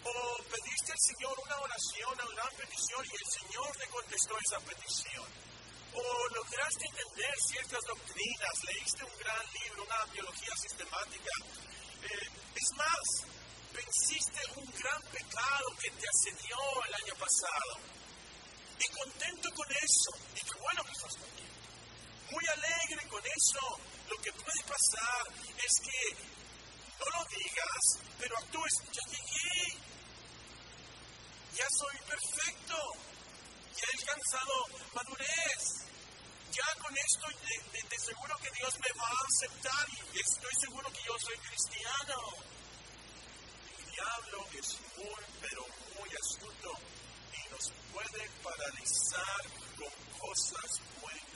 O 0.05 0.43
pediste 0.43 0.93
al 0.93 1.03
Señor 1.03 1.35
una 1.45 1.59
oración, 1.59 2.11
una 2.15 2.35
gran 2.35 2.55
petición 2.57 3.03
y 3.05 3.15
el 3.15 3.29
Señor 3.31 3.77
te 3.77 3.87
contestó 3.89 4.35
esa 4.39 4.59
petición. 4.61 5.27
O 5.95 6.29
lograste 6.35 6.85
entender 6.87 7.35
ciertas 7.49 7.83
doctrinas, 7.87 8.55
leíste 8.65 9.05
un 9.05 9.19
gran 9.19 9.45
libro, 9.63 9.85
una 9.85 10.05
biología 10.13 10.55
sistemática. 10.57 11.31
Eh, 12.03 12.29
es 12.55 12.69
más, 12.77 13.07
venciste 13.73 14.41
un 14.57 14.67
gran 14.79 15.03
pecado 15.11 15.67
que 15.81 15.91
te 15.91 16.07
asedió 16.07 16.59
el 16.87 16.95
año 16.95 17.15
pasado. 17.19 17.73
Y 18.79 18.89
contento 18.93 19.49
con 19.55 19.67
eso. 19.73 20.11
Y 20.37 20.41
qué 20.41 20.61
bueno 20.61 20.85
que 20.85 20.93
estás 20.93 21.17
aquí. 21.17 21.46
Muy 22.31 22.45
alegre 22.47 23.09
con 23.09 23.23
eso. 23.25 23.61
Lo 24.09 24.17
que 24.23 24.33
puede 24.33 24.63
pasar 24.67 25.27
es 25.57 25.81
que 25.81 26.37
no 26.99 27.07
lo 27.11 27.25
digas, 27.29 27.85
pero 28.19 28.37
actúes, 28.39 28.73
ya 28.93 29.03
llegué, 29.11 29.79
ya 31.55 31.67
soy 31.79 31.97
perfecto, 32.07 32.77
ya 33.77 33.85
he 33.87 33.99
alcanzado 34.01 34.55
madurez, 34.95 35.63
ya 36.51 36.67
con 36.81 36.97
esto 36.97 37.27
de, 37.47 37.99
seguro 37.99 38.37
que 38.39 38.51
Dios 38.51 38.75
me 38.79 39.01
va 39.01 39.09
a 39.09 39.27
aceptar 39.27 39.87
y 40.15 40.21
estoy 40.21 40.55
seguro 40.61 40.91
que 40.91 41.03
yo 41.05 41.15
soy 41.19 41.37
cristiano. 41.39 42.17
El 43.79 43.85
diablo 43.91 44.47
es 44.53 44.81
muy, 44.97 45.25
pero 45.41 45.63
muy 45.99 46.11
astuto 46.15 46.71
y 47.35 47.51
nos 47.51 47.73
puede 47.93 48.31
paralizar 48.43 49.43
con 49.77 50.19
cosas 50.19 50.71
buenas 51.01 51.36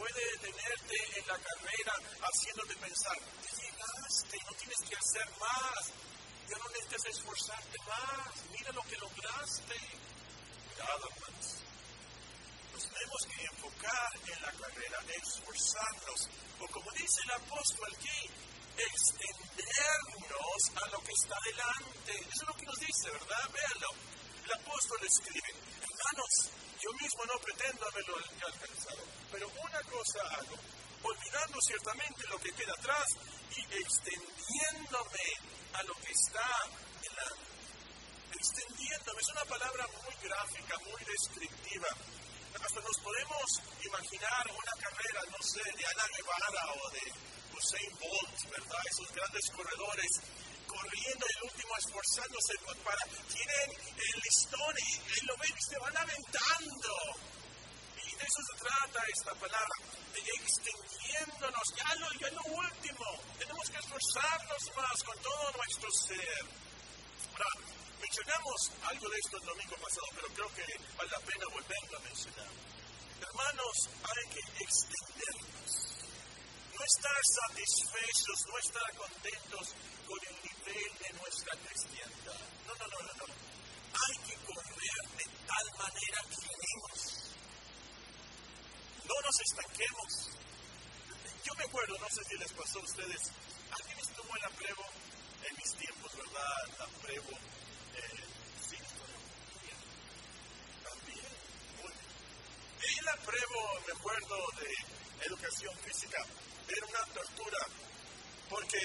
puede 0.00 0.24
detenerte 0.32 0.96
en 1.20 1.26
la 1.28 1.36
carrera 1.36 1.92
haciéndote 2.24 2.74
pensar, 2.76 3.18
ya 3.20 3.52
llegaste, 3.52 4.38
no 4.48 4.52
tienes 4.56 4.80
que 4.88 4.96
hacer 4.96 5.28
más, 5.36 5.92
ya 6.48 6.56
no 6.56 6.68
necesitas 6.72 7.04
esforzarte 7.04 7.78
más, 7.84 8.32
mira 8.50 8.72
lo 8.72 8.82
que 8.88 8.96
lograste. 8.96 9.76
Cuidado, 10.64 11.04
hermanos. 11.04 11.48
Nos 12.72 12.84
tenemos 12.88 13.20
que 13.28 13.44
enfocar 13.44 14.10
en 14.24 14.40
la 14.40 14.52
carrera, 14.52 14.98
esforzarnos, 15.20 16.20
o 16.60 16.66
como 16.72 16.90
dice 16.92 17.20
el 17.24 17.32
apóstol 17.36 17.92
aquí, 17.92 18.20
extendernos 18.80 20.60
a 20.80 20.88
lo 20.96 20.98
que 21.04 21.12
está 21.12 21.36
delante. 21.44 22.12
Eso 22.24 22.40
es 22.40 22.48
lo 22.48 22.54
que 22.56 22.64
nos 22.64 22.78
dice, 22.80 23.10
¿verdad? 23.20 23.50
Véanlo. 23.52 23.90
El 24.48 24.52
apóstol 24.64 24.98
escribe, 25.04 25.50
hermanos, 25.76 26.32
yo 26.80 26.90
mismo 26.96 27.20
no 27.26 27.36
pretendo 27.44 27.86
haberlo 27.86 28.16
alcanzado, 28.16 29.19
pero 29.30 29.48
una 29.48 29.82
cosa 29.82 30.20
hago, 30.36 30.56
olvidando 31.02 31.58
ciertamente 31.60 32.26
lo 32.28 32.38
que 32.38 32.52
queda 32.52 32.72
atrás 32.72 33.06
y 33.56 33.62
extendiéndome 33.62 35.26
a 35.74 35.82
lo 35.84 35.94
que 35.94 36.12
está 36.12 36.48
delante. 37.00 37.50
Extendiéndome, 38.34 39.20
es 39.20 39.28
una 39.30 39.44
palabra 39.44 39.86
muy 40.02 40.14
gráfica, 40.22 40.78
muy 40.84 41.02
descriptiva. 41.04 41.88
Hasta 42.54 42.80
nos 42.80 42.98
podemos 43.02 43.46
imaginar 43.84 44.44
una 44.50 44.74
carrera, 44.82 45.20
no 45.30 45.40
sé, 45.42 45.62
de 45.64 45.86
Ana 45.86 46.06
Guevara 46.14 46.64
o 46.74 46.90
de 46.90 47.04
Usain 47.56 47.92
Bolt, 47.98 48.50
¿verdad? 48.50 48.82
Esos 48.90 49.12
grandes 49.14 49.50
corredores 49.50 50.10
corriendo 50.70 51.26
el 51.26 51.50
último 51.50 51.72
esforzándose 51.78 52.54
para, 52.84 53.02
tienen 53.26 53.68
el 53.96 54.20
listón 54.22 54.74
y, 54.78 55.26
lo 55.26 55.36
ven 55.36 55.54
y 55.56 55.62
se 55.62 55.78
van 55.78 55.96
aventando. 55.96 56.94
De 58.20 58.26
eso 58.26 58.42
se 58.52 58.56
trata 58.60 59.00
esta 59.16 59.32
palabra, 59.32 59.76
de 60.12 60.20
extendiéndonos, 60.20 61.66
ya 61.72 61.94
lo, 61.96 62.12
ya 62.20 62.30
lo 62.36 62.44
último, 62.52 63.06
tenemos 63.38 63.70
que 63.70 63.78
esforzarnos 63.78 64.62
más 64.76 65.02
con 65.04 65.16
todo 65.24 65.52
nuestro 65.56 65.88
ser. 66.04 66.44
Ahora, 67.32 67.48
mencionamos 67.98 68.56
algo 68.84 69.08
de 69.08 69.16
esto 69.24 69.36
el 69.40 69.46
domingo 69.46 69.76
pasado, 69.80 70.06
pero 70.16 70.28
creo 70.36 70.50
que 70.52 70.66
vale 70.98 71.10
la 71.10 71.20
pena 71.20 71.44
volverlo 71.48 71.96
a 71.96 72.00
mencionar. 72.00 72.52
Hermanos, 73.24 73.76
hay 74.04 74.24
que 74.28 74.64
extendernos. 74.64 75.72
No 76.76 76.84
estar 76.84 77.20
satisfechos, 77.24 78.38
no 78.52 78.58
estar 78.58 78.96
contentos 79.00 79.64
con 80.04 80.18
el 80.28 80.40
de 80.70 81.12
nuestra 81.18 81.56
cristiandad. 81.56 82.40
No, 82.66 82.74
no, 82.74 82.86
no, 82.86 82.98
no, 83.00 83.12
no. 83.16 83.34
Hay 83.96 84.16
que 84.28 84.36
correr 84.44 85.00
de 85.16 85.24
tal 85.46 85.66
manera 85.78 86.20
que 86.28 86.36
lleguemos. 86.36 87.39
No 89.10 89.16
nos 89.26 89.40
estanquemos. 89.40 90.30
Yo 91.42 91.52
me 91.58 91.64
acuerdo, 91.64 91.98
no 91.98 92.08
sé 92.10 92.22
si 92.30 92.38
les 92.38 92.52
pasó 92.52 92.78
a 92.78 92.82
ustedes, 92.82 93.22
alguien 93.72 93.98
estuvo 93.98 94.36
en 94.36 94.42
la 94.42 94.50
prueba 94.50 94.86
en 95.50 95.56
mis 95.56 95.72
tiempos, 95.74 96.10
¿verdad? 96.14 96.78
La 96.78 96.86
prueba. 97.02 97.34
Eh, 97.98 98.22
sí, 98.70 98.76
también. 100.86 101.26
Muy 101.82 101.90
Y 101.90 103.04
la 103.04 103.16
prueba, 103.26 103.60
me 103.84 103.92
acuerdo 103.98 104.36
de 104.62 105.26
educación 105.26 105.74
física, 105.78 106.22
era 106.68 106.86
una 106.86 107.04
tortura, 107.12 107.66
porque 108.48 108.78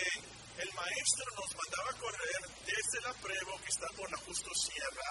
el 0.58 0.74
maestro 0.74 1.26
nos 1.38 1.54
mandaba 1.54 2.00
correr 2.02 2.42
desde 2.66 3.02
la 3.02 3.14
prueba 3.22 3.62
que 3.62 3.70
está 3.70 3.88
por 3.96 4.10
la 4.10 4.18
Justo 4.26 4.50
Sierra 4.56 5.10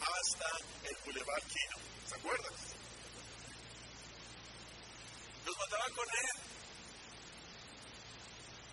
hasta 0.00 0.48
el 0.88 0.96
Boulevard 1.04 1.44
Quino. 1.52 1.76
¿Se 2.08 2.14
acuerdan? 2.14 2.83
a 5.84 5.94
correr. 5.94 6.34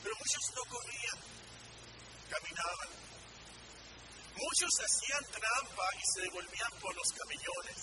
Pero 0.04 0.16
muchos 0.16 0.46
no 0.56 0.64
corrían, 0.72 1.20
caminaban. 2.30 2.90
Muchos 4.36 4.72
hacían 4.80 5.24
trampa 5.32 5.88
y 5.94 6.04
se 6.14 6.22
devolvían 6.22 6.72
por 6.80 6.96
los 6.96 7.10
camellones. 7.14 7.82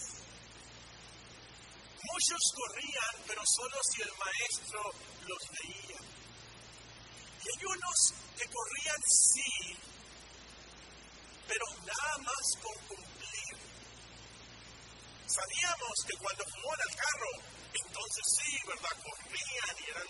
Muchos 2.02 2.42
corrían, 2.56 3.14
pero 3.26 3.42
solo 3.44 3.76
si 3.92 4.02
el 4.02 4.12
maestro 4.16 4.80
los 5.26 5.42
veía. 5.60 6.00
Y 7.38 7.46
hay 7.48 7.64
unos 7.64 7.98
que 8.36 8.46
corrían 8.48 9.02
sí, 9.06 9.76
pero 11.46 11.64
nada 11.84 12.18
más 12.18 12.44
por 12.62 12.76
cumplir. 12.88 13.54
Sabíamos 15.26 15.94
que 16.06 16.16
cuando 16.18 16.44
jugó 16.44 16.72
al 16.72 16.96
carro, 16.96 17.57
entonces 17.86 18.24
sí, 18.36 18.58
¿verdad? 18.66 18.94
Corrían 19.02 19.76
y 19.78 19.90
eran... 19.90 20.08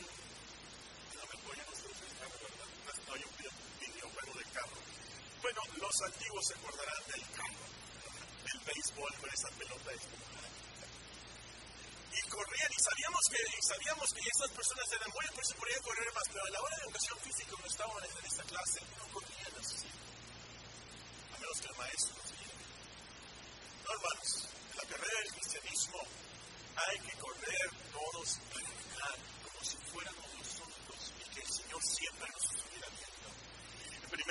No 1.15 1.25
me 1.27 1.37
voy 1.43 1.59
a 1.59 1.65
el 1.65 2.19
carro, 2.19 2.39
¿verdad? 2.43 2.69
No 3.07 3.15
hay 3.15 3.23
un 3.25 3.35
videojuego 3.81 4.33
del 4.39 4.51
carro. 4.53 4.79
Bueno, 5.43 5.61
los 5.77 6.03
antiguos 6.03 6.47
se 6.47 6.55
acordarán 6.55 7.03
del 7.09 7.25
carro. 7.33 7.67
El 8.53 8.59
béisbol 8.65 9.15
con 9.21 9.31
esa 9.31 9.49
pelota 9.59 9.93
es 9.93 10.03
y 12.09 12.29
corrían 12.31 12.73
y 12.73 12.81
sabíamos 12.83 13.23
que 13.31 13.39
sabíamos 13.63 14.09
que 14.13 14.21
esas 14.21 14.51
personas 14.51 14.87
eran 14.93 15.11
buenas, 15.13 15.33
por 15.35 15.45
eso 15.45 15.55
podían 15.55 15.83
correr 15.83 16.13
más, 16.15 16.25
pero 16.33 16.45
a 16.45 16.51
la 16.51 16.61
hora 16.61 16.77
de 16.77 16.83
educación 16.83 17.19
física 17.21 17.51
cuando 17.51 17.69
estaban 17.69 18.05
en 18.05 18.27
esta 18.27 18.45
clase 18.45 18.81
no 18.97 19.05
corrían 19.13 19.55
así, 19.61 19.89
a 21.31 21.39
menos 21.39 21.61
que 21.61 21.69
el 21.69 21.77
maestro 21.77 22.17
No, 23.85 23.91
hermanos, 23.93 24.49
en 24.73 24.77
la 24.77 24.85
carrera 24.89 25.19
del 25.21 25.33
cristianismo 25.33 25.99
hay 26.79 26.99
que 27.01 27.15
correr 27.19 27.69
todos 27.93 28.29
para 28.55 29.11
como 29.43 29.65
si 29.65 29.77
fuéramos 29.91 30.29
nosotros 30.39 31.01
y 31.19 31.25
que 31.35 31.41
el 31.41 31.51
Señor 31.51 31.83
siempre 31.83 32.29
nos 32.31 32.45
estuviera 32.55 32.89
viendo. 32.95 33.29
En 33.89 34.03
1 34.07 34.23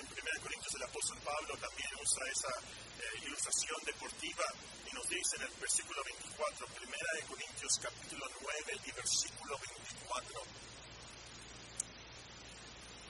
en 0.00 0.06
primer 0.06 0.40
Corintios 0.40 0.74
el 0.74 0.82
apóstol 0.82 1.18
Pablo 1.24 1.56
también 1.58 1.90
usa 2.00 2.22
esa 2.32 2.52
eh, 3.00 3.26
ilustración 3.26 3.78
deportiva 3.84 4.44
nos 4.92 5.08
dice 5.08 5.36
en 5.36 5.42
el 5.42 5.54
versículo 5.58 6.02
24, 6.04 6.66
primera 6.68 7.10
de 7.16 7.22
Corintios 7.24 7.72
capítulo 7.80 8.26
9 8.42 8.80
y 8.84 8.92
versículo 8.92 9.56
24. 9.56 10.42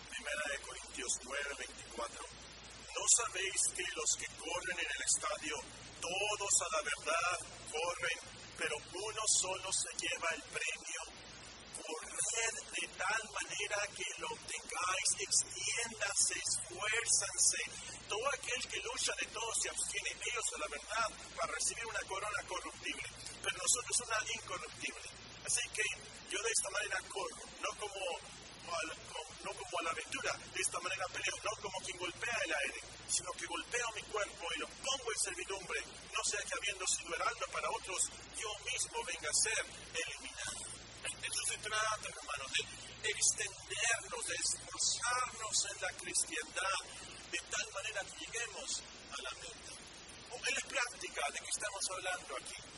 Primera 0.08 0.44
de 0.52 0.58
Corintios 0.62 1.12
9, 1.24 1.42
24. 1.58 2.22
¿No 2.22 3.04
sabéis 3.18 3.60
que 3.74 3.84
los 3.96 4.10
que 4.14 4.26
corren 4.38 4.78
en 4.78 4.90
el 4.94 5.02
estadio, 5.02 5.54
todos 5.98 6.54
a 6.62 6.68
la 6.70 6.82
verdad 6.86 7.38
corren, 7.72 8.31
pero 8.62 8.76
uno 8.78 9.22
solo 9.26 9.68
se 9.74 9.90
lleva 9.98 10.30
el 10.38 10.42
premio? 10.54 11.02
Corred 11.82 12.54
de 12.78 12.86
tal 12.94 13.22
manera 13.34 13.78
que 13.90 14.06
lo 14.22 14.28
obtengáis, 14.30 15.08
extiéndase, 15.18 16.38
esfuérzanse, 16.38 17.62
todo 18.06 18.22
aquel 18.30 18.62
que 18.70 18.78
lucha 18.86 19.12
de 19.18 19.26
todo 19.34 19.50
se 19.58 19.68
abstiene 19.68 20.10
ellos 20.14 20.46
a 20.54 20.58
la 20.62 20.68
verdad 20.70 21.08
para 21.34 21.52
recibir 21.52 21.86
una 21.86 22.02
corona 22.06 22.40
corruptible, 22.46 23.08
pero 23.42 23.56
nosotros 23.58 23.96
una 24.06 24.18
incorruptible. 24.30 25.08
Así 25.42 25.64
que 25.74 25.86
yo 26.30 26.38
de 26.38 26.52
esta 26.54 26.70
manera 26.70 26.98
corro, 27.10 27.42
no 27.58 27.70
como, 27.82 27.98
no 29.44 29.52
como 29.52 29.78
a 29.78 29.82
la 29.82 29.90
aventura, 29.90 30.32
de 30.54 30.60
esta 30.60 30.80
manera 30.80 31.06
peleo, 31.12 31.36
no 31.44 31.62
como 31.62 31.78
quien 31.80 31.98
golpea 31.98 32.38
el 32.44 32.54
aire, 32.54 32.80
sino 33.08 33.30
que 33.32 33.46
golpeo 33.46 33.86
mi 33.94 34.02
cuerpo 34.02 34.46
y 34.54 34.58
lo 34.60 34.68
pongo 34.68 35.12
en 35.12 35.18
servidumbre, 35.18 35.80
no 36.12 36.22
sea 36.24 36.40
que 36.42 36.54
habiendo 36.54 36.86
sido 36.86 37.14
heraldo 37.14 37.46
para 37.52 37.70
otros, 37.70 38.00
yo 38.38 38.50
mismo 38.64 38.98
venga 39.04 39.28
a 39.28 39.42
ser 39.42 39.62
eliminado. 39.92 40.62
Eso 41.02 41.42
se 41.46 41.58
trata, 41.58 42.08
hermanos, 42.08 42.50
de 43.02 43.10
extendernos, 43.10 44.26
de 44.26 44.34
esforzarnos 44.34 45.56
en 45.70 45.82
la 45.82 45.92
cristiandad, 45.98 46.80
de 47.30 47.40
tal 47.50 47.66
manera 47.72 48.00
que 48.04 48.26
lleguemos 48.26 48.82
a 49.10 49.22
la 49.22 49.30
meta. 49.42 49.72
¿O 50.30 50.36
la 50.38 50.68
práctica 50.68 51.22
de 51.32 51.38
que 51.40 51.50
estamos 51.50 51.84
hablando 51.90 52.36
aquí? 52.36 52.71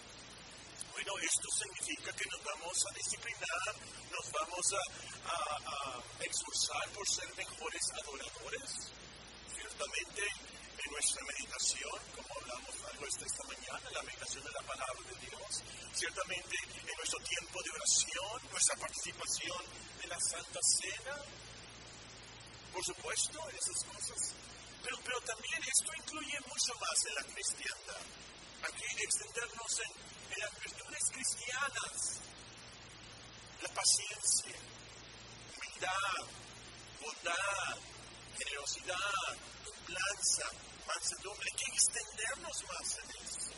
Bueno, 0.95 1.11
esto 1.19 1.49
significa 1.59 2.13
que 2.15 2.23
nos 2.31 2.45
vamos 2.45 2.77
a 2.87 2.95
disciplinar, 2.95 3.75
nos 4.15 4.31
vamos 4.31 4.67
a, 4.79 4.83
a, 5.27 5.99
a 5.99 6.95
por 6.95 7.07
ser 7.11 7.27
mejores 7.35 7.83
adoradores. 7.99 8.71
Ciertamente, 9.59 10.23
en 10.23 10.93
nuestra 10.95 11.23
meditación, 11.35 11.99
como 12.15 12.31
hablamos 12.39 12.75
algo 12.87 13.07
esta 13.11 13.43
mañana, 13.43 13.91
la 13.91 14.03
meditación 14.07 14.45
de 14.45 14.53
la 14.55 14.63
palabra 14.63 15.03
de 15.11 15.17
Dios, 15.19 15.51
ciertamente 15.99 16.57
en 16.63 16.95
nuestro 16.95 17.19
tiempo 17.27 17.59
de 17.59 17.71
oración, 17.75 18.51
nuestra 18.55 18.77
participación 18.79 19.63
en 19.99 20.09
la 20.09 20.21
Santa 20.31 20.61
Cena, 20.79 21.17
por 22.71 22.85
supuesto, 22.87 23.51
en 23.51 23.57
esas 23.59 23.81
cosas. 23.83 24.21
Pero, 24.79 24.97
pero 25.03 25.21
también 25.27 25.59
esto 25.59 25.91
incluye 25.91 26.39
mucho 26.47 26.71
más 26.79 26.99
en 27.03 27.15
la 27.19 27.25
cristiandad. 27.35 28.05
Aquí 28.63 28.87
extendernos 28.95 29.73
en, 29.83 30.15
las 30.39 30.61
virtudes 30.61 31.05
cristianas, 31.13 32.21
la 33.63 33.69
paciencia, 33.69 34.57
humildad, 35.57 36.21
bondad, 37.01 37.77
generosidad, 38.39 39.37
templanza, 39.65 40.47
mansedumbre. 40.87 41.49
Hay 41.51 41.57
que 41.59 41.71
extendernos 41.73 42.57
más 42.69 42.99
en 42.99 43.11
eso. 43.25 43.53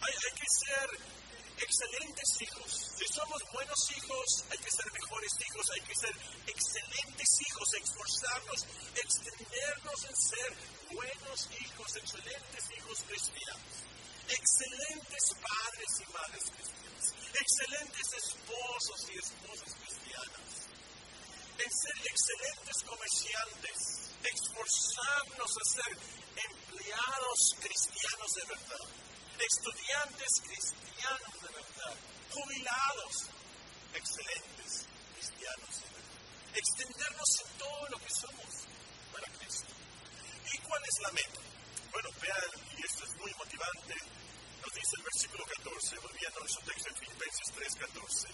Hay, 0.00 0.14
hay 0.14 0.34
que 0.38 0.48
ser 0.48 1.20
excelentes 1.62 2.28
hijos. 2.40 2.70
Si 2.96 3.06
somos 3.12 3.42
buenos 3.52 3.80
hijos, 3.96 4.44
hay 4.50 4.58
que 4.58 4.70
ser 4.70 4.86
mejores 4.92 5.32
hijos, 5.40 5.66
hay 5.74 5.80
que 5.80 5.94
ser 5.94 6.14
excelentes 6.46 7.28
hijos, 7.46 7.68
esforzarnos, 7.74 8.60
extendernos 8.94 10.04
en 10.04 10.16
ser 10.16 10.50
buenos 10.92 11.48
hijos, 11.60 11.96
excelentes 11.96 12.64
hijos 12.76 12.98
cristianos, 13.06 13.74
excelentes 14.30 15.24
padres 15.40 15.90
y 16.00 16.12
madres 16.12 16.44
cristianas, 16.54 17.06
excelentes 17.34 18.06
esposos 18.14 19.00
y 19.10 19.18
esposas 19.18 19.74
cristianas, 19.74 20.50
ser 21.70 21.96
excelentes 22.02 22.76
comerciantes, 22.82 23.78
esforzarnos 24.26 25.50
a 25.50 25.64
ser 25.70 25.92
empleados 26.34 27.38
cristianos 27.60 28.30
de 28.34 28.44
verdad, 28.48 28.86
estudiantes 29.38 30.30
cristianos 30.42 31.34
de 31.40 31.50
verdad, 31.54 31.96
jubilados, 32.32 33.14
excelentes 33.94 34.86
cristianos 35.14 35.72
de 35.80 35.88
verdad. 35.94 36.10
Extendernos 36.54 37.30
en 37.40 37.58
todo 37.58 37.88
lo 37.88 37.98
que 37.98 38.10
somos 38.10 38.52
para 39.12 39.28
Cristo. 39.38 39.72
¿Y 40.52 40.58
cuál 40.58 40.82
es 40.82 41.02
la 41.02 41.12
meta? 41.12 41.49
Bueno, 41.92 42.08
vean, 42.20 42.50
y 42.78 42.86
esto 42.86 43.04
es 43.04 43.12
muy 43.18 43.32
motivante, 43.34 43.94
nos 44.62 44.72
dice 44.74 44.94
el 44.96 45.02
versículo 45.02 45.44
14, 45.44 45.96
volviendo 45.98 46.36
a 46.38 46.40
nuestro 46.40 46.64
texto 46.64 46.88
en 46.88 46.96
Filipenses 46.96 47.48
3:14. 47.54 48.28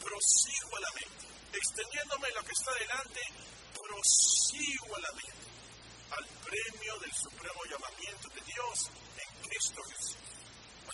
Prosigo 0.00 0.76
a 0.76 0.80
la 0.80 0.92
meta, 0.96 1.26
extendiéndome 1.52 2.28
lo 2.30 2.42
que 2.42 2.52
está 2.52 2.72
delante, 2.74 3.20
prosigo 3.74 4.96
a 4.96 5.00
la 5.00 5.12
meta, 5.12 5.46
al 6.16 6.26
premio 6.40 6.98
del 7.00 7.12
supremo 7.12 7.60
llamamiento 7.68 8.28
de 8.28 8.40
Dios 8.46 8.76
en 9.18 9.28
Cristo 9.44 9.82
Jesús. 9.90 10.16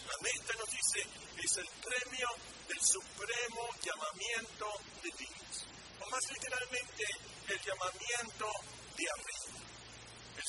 La 0.02 0.18
meta 0.22 0.52
nos 0.58 0.70
dice 0.70 1.06
es 1.42 1.56
el 1.56 1.68
premio 1.82 2.28
del 2.68 2.80
supremo 2.80 3.68
llamamiento 3.82 4.66
de 5.02 5.10
Dios. 5.18 5.66
O 6.00 6.10
más 6.10 6.30
literalmente, 6.30 7.04
el 7.48 7.60
llamamiento 7.60 8.46
de 8.96 9.04
arriba. 9.10 9.62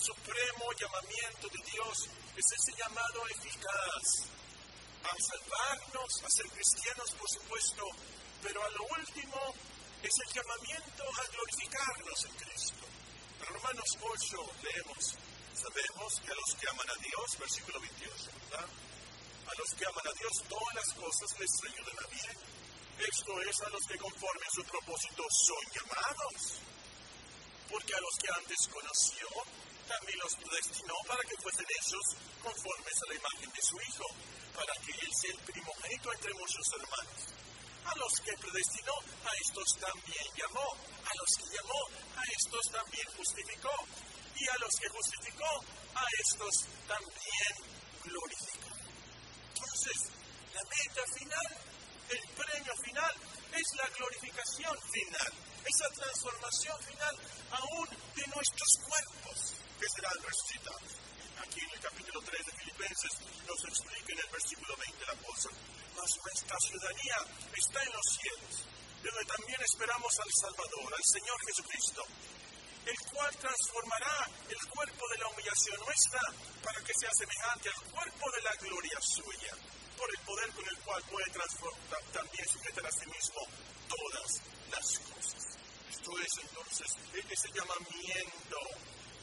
Supremo 0.03 0.67
llamamiento 0.75 1.47
de 1.47 1.63
Dios 1.71 2.09
es 2.35 2.45
ese 2.51 2.75
llamado 2.75 3.23
eficaz 3.39 4.27
a 4.99 5.15
salvarnos, 5.15 6.11
a 6.23 6.29
ser 6.29 6.45
cristianos, 6.51 7.09
por 7.11 7.29
supuesto, 7.31 7.87
pero 8.41 8.61
a 8.61 8.69
lo 8.71 8.83
último 8.99 9.39
es 10.03 10.11
el 10.27 10.33
llamamiento 10.35 11.03
a 11.07 11.23
glorificarnos 11.31 12.19
en 12.25 12.35
Cristo. 12.35 12.83
En 13.39 13.47
Romanos 13.47 13.89
8 13.95 14.37
leemos, 14.59 15.03
sabemos 15.55 16.19
que 16.19 16.31
a 16.31 16.35
los 16.35 16.51
que 16.59 16.67
aman 16.67 16.89
a 16.89 16.99
Dios, 16.99 17.39
versículo 17.39 17.79
28, 17.79 18.31
¿verdad? 18.51 18.67
A 18.67 19.53
los 19.55 19.69
que 19.71 19.85
aman 19.87 20.07
a 20.07 20.19
Dios 20.19 20.33
todas 20.51 20.75
las 20.83 20.89
cosas 20.99 21.39
les 21.39 21.51
ayudan 21.63 21.95
a 22.03 22.07
bien. 22.11 22.37
Esto 23.07 23.31
es 23.39 23.55
a 23.61 23.69
los 23.69 23.83
que 23.87 23.97
conforme 23.97 24.45
a 24.47 24.51
su 24.51 24.63
propósito 24.67 25.23
son 25.31 25.63
llamados. 25.71 26.59
Porque 27.73 27.95
a 27.97 28.05
los 28.05 28.15
que 28.21 28.29
antes 28.37 28.59
conoció, 28.69 29.25
también 29.89 30.19
los 30.21 30.35
predestinó 30.37 30.93
para 31.09 31.23
que 31.25 31.41
fuesen 31.41 31.65
ellos 31.73 32.05
conformes 32.37 32.97
a 33.01 33.09
la 33.09 33.15
imagen 33.17 33.49
de 33.49 33.61
su 33.65 33.75
Hijo, 33.81 34.07
para 34.53 34.73
que 34.85 34.93
Él 34.93 35.09
sea 35.09 35.33
el 35.33 35.41
primogénito 35.41 36.13
entre 36.13 36.33
muchos 36.37 36.65
hermanos. 36.77 37.19
A 37.89 37.93
los 37.97 38.13
que 38.21 38.33
predestinó, 38.37 38.93
a 39.25 39.31
estos 39.41 39.67
también 39.81 40.27
llamó. 40.37 40.69
A 41.01 41.11
los 41.17 41.29
que 41.33 41.49
llamó, 41.49 41.81
a 42.13 42.23
estos 42.29 42.63
también 42.69 43.07
justificó. 43.17 43.73
Y 44.37 44.43
a 44.53 44.57
los 44.61 44.73
que 44.77 44.89
justificó, 44.93 45.51
a 45.97 46.05
estos 46.21 46.53
también 46.85 47.53
glorificó. 48.05 48.69
Entonces, 49.49 49.97
la 50.53 50.61
meta 50.61 51.03
final, 51.17 51.47
el 52.05 52.23
premio 52.37 52.73
final, 52.85 53.13
es 53.49 53.67
la 53.81 53.87
glorificación 53.97 54.77
final, 54.93 55.33
esa 55.65 55.89
transformación 55.95 56.77
final 56.83 57.15
aún 57.51 57.87
de 58.15 58.27
nuestros 58.27 58.71
cuerpos, 58.83 59.37
que 59.79 59.87
serán 59.95 60.17
resucitados. 60.23 60.91
Aquí 61.39 61.59
en 61.59 61.71
el 61.71 61.79
capítulo 61.79 62.19
3 62.21 62.45
de 62.45 62.51
Filipenses 62.51 63.13
nos 63.47 63.59
explica 63.63 64.13
en 64.13 64.19
el 64.19 64.31
versículo 64.31 64.75
20 64.77 65.05
la 65.05 65.13
apóstol, 65.13 65.53
mas 65.95 66.09
nuestra 66.23 66.57
ciudadanía 66.59 67.17
está 67.55 67.79
en 67.83 67.93
los 67.93 68.07
cielos, 68.19 68.53
de 69.03 69.09
donde 69.09 69.25
también 69.25 69.61
esperamos 69.61 70.13
al 70.19 70.31
Salvador, 70.33 70.89
al 70.93 71.05
Señor 71.07 71.37
Jesucristo, 71.47 72.03
el 72.85 72.99
cual 73.11 73.31
transformará 73.37 74.29
el 74.49 74.61
cuerpo 74.67 75.03
de 75.07 75.17
la 75.19 75.27
humillación 75.29 75.79
nuestra 75.79 76.21
para 76.63 76.79
que 76.83 76.93
sea 76.99 77.11
semejante 77.11 77.69
al 77.69 77.81
cuerpo 77.91 78.25
de 78.31 78.41
la 78.41 78.55
gloria 78.59 78.99
suya, 78.99 79.53
por 79.97 80.09
el 80.11 80.21
poder 80.25 80.49
con 80.51 80.67
el 80.67 80.77
cual 80.83 81.03
puede 81.03 81.29
transformar, 81.31 82.03
también 82.11 82.47
sujetar 82.49 82.85
a 82.85 82.91
sí 82.91 83.05
mismo 83.07 83.41
todas 83.87 84.41
las 84.71 84.99
cosas. 84.99 85.52
Esto 86.03 86.19
es 86.19 86.35
entonces 86.43 86.87
ese 87.31 87.47
llamamiento 87.55 88.59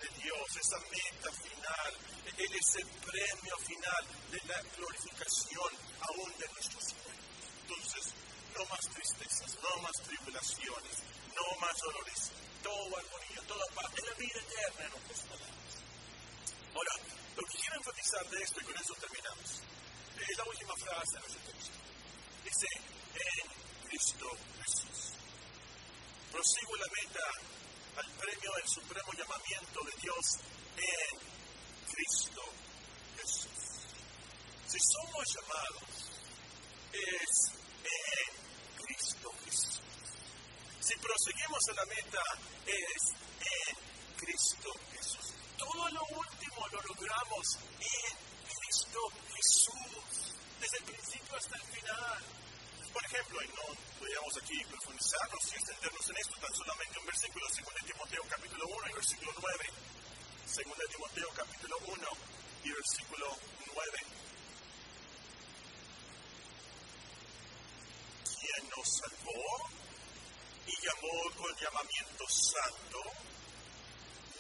de 0.01 0.09
Dios, 0.17 0.49
esa 0.57 0.81
meta 0.89 1.31
final, 1.45 1.93
ese 2.41 2.81
premio 3.05 3.57
final 3.69 4.03
de 4.33 4.41
la 4.49 4.63
glorificación 4.63 5.71
aún 6.09 6.33
de 6.41 6.49
nuestros 6.49 6.85
cuerpos. 7.05 7.45
Entonces, 7.69 8.15
no 8.57 8.65
más 8.65 8.81
tristezas, 8.97 9.59
no 9.61 9.83
más 9.83 9.93
tribulaciones, 10.09 10.97
no 11.37 11.61
más 11.61 11.77
dolores, 11.85 12.33
todo 12.63 12.97
armonía, 12.97 13.43
toda 13.47 13.67
paz, 13.77 13.93
en 14.01 14.07
la 14.09 14.15
vida 14.17 14.41
eterna 14.41 14.85
en 14.89 15.05
otras 15.05 15.21
palabras. 15.21 15.73
Ahora, 16.73 16.95
lo 17.37 17.43
que 17.45 17.59
quiero 17.61 17.77
enfatizar 17.77 18.25
de 18.25 18.41
esto, 18.41 18.57
y 18.57 18.65
con 18.65 18.77
eso 18.81 18.95
terminamos, 19.05 19.51
es 20.17 20.39
la 20.39 20.45
última 20.49 20.75
frase 20.81 21.21
de 21.21 21.27
este 21.29 21.41
texto. 21.45 21.77
Dice, 22.41 22.69
en 23.21 23.85
Cristo 23.85 24.29
Jesús. 24.65 25.20
Prosigo 26.31 26.77
la 26.77 26.87
meta 26.95 27.27
al 27.97 28.11
premio 28.13 28.51
del 28.57 28.69
supremo 28.69 29.13
llamamiento 29.13 29.81
de 29.83 29.93
Dios 30.01 30.25
en 30.77 31.19
Cristo 31.91 32.43
Jesús. 33.17 33.61
Si 34.67 34.79
somos 34.79 35.25
llamados, 35.35 35.91
es 36.93 37.35
en 37.83 38.31
Cristo 38.79 39.29
Jesús. 39.45 39.83
Si 40.81 40.95
proseguimos 40.99 41.63
a 41.69 41.75
la 41.75 41.87
meta, 41.87 42.23
es 42.67 43.03
en 43.43 44.17
Cristo 44.17 44.71
Jesús. 44.93 45.35
Todo 45.59 45.89
lo 45.91 46.03
último 46.15 46.69
lo 46.73 46.81
logramos 46.83 47.59
en 47.81 48.17
Cristo 48.47 49.01
Jesús, 49.35 50.35
desde 50.61 50.79
el 50.79 50.85
principio 50.85 51.37
hasta 51.37 51.57
el 51.57 51.67
final. 51.75 52.50
Por 52.93 53.05
ejemplo, 53.05 53.43
y 53.43 53.49
no 53.49 53.63
podríamos 53.99 54.37
aquí 54.43 54.65
profundizarnos 54.65 55.43
y 55.47 55.55
extendernos 55.55 56.11
en 56.11 56.17
esto, 56.17 56.35
tan 56.41 56.55
solamente 56.55 56.99
un 56.99 57.07
versículo, 57.07 57.47
2 57.47 57.87
Timoteo 57.87 58.23
capítulo 58.29 58.65
1 58.67 58.89
y 58.89 58.93
versículo 58.95 59.33
9. 59.41 59.71
2 60.47 60.91
Timoteo 60.91 61.29
capítulo 61.35 61.77
1 61.87 62.09
y 62.65 62.71
versículo 62.73 63.27
9. 63.75 63.99
¿Quién 68.25 68.69
nos 68.71 68.89
salvó 68.99 69.81
y 70.67 70.75
llamó 70.83 71.15
con 71.37 71.57
llamamiento 71.57 72.25
santo, 72.29 72.99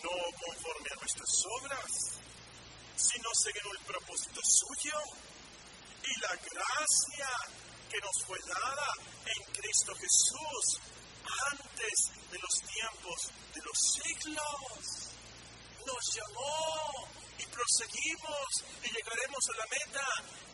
no 0.02 0.10
conforme 0.44 0.88
a 0.90 0.96
nuestras 0.96 1.44
obras, 1.60 1.90
sino 2.96 3.28
según 3.34 3.76
el 3.78 3.84
propósito 3.84 4.40
suyo 4.42 4.98
y 6.02 6.20
la 6.20 6.34
gracia 6.34 7.28
que 7.90 7.98
nos 7.98 8.24
fue 8.24 8.38
dada 8.46 8.88
en 9.26 9.52
Cristo 9.52 9.92
Jesús 9.98 10.64
antes 11.50 11.96
de 12.30 12.38
los 12.38 12.54
tiempos 12.70 13.18
de 13.54 13.62
los 13.66 13.78
siglos. 13.98 15.10
Nos 15.84 16.04
llamó 16.14 17.08
y 17.38 17.44
proseguimos 17.50 18.48
y 18.84 18.88
llegaremos 18.94 19.42
a 19.50 19.58
la 19.58 19.66
meta 19.66 20.06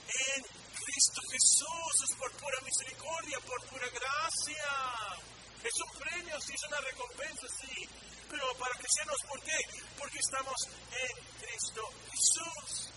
en 0.08 0.42
Cristo 0.80 1.20
Jesús. 1.28 1.94
Es 2.08 2.16
por 2.16 2.32
pura 2.40 2.58
misericordia, 2.64 3.38
por 3.40 3.60
pura 3.68 3.88
gracia. 3.90 4.64
Es 5.62 5.76
un 5.76 5.98
premio, 5.98 6.40
sí, 6.40 6.54
es 6.54 6.64
una 6.68 6.80
recompensa, 6.80 7.46
sí. 7.60 7.88
Pero 8.30 8.46
para 8.58 8.74
cristianos, 8.78 9.18
¿por 9.28 9.42
qué? 9.42 9.58
Porque 9.98 10.18
estamos 10.18 10.56
en 10.64 11.14
Cristo 11.44 11.82
Jesús. 12.08 12.88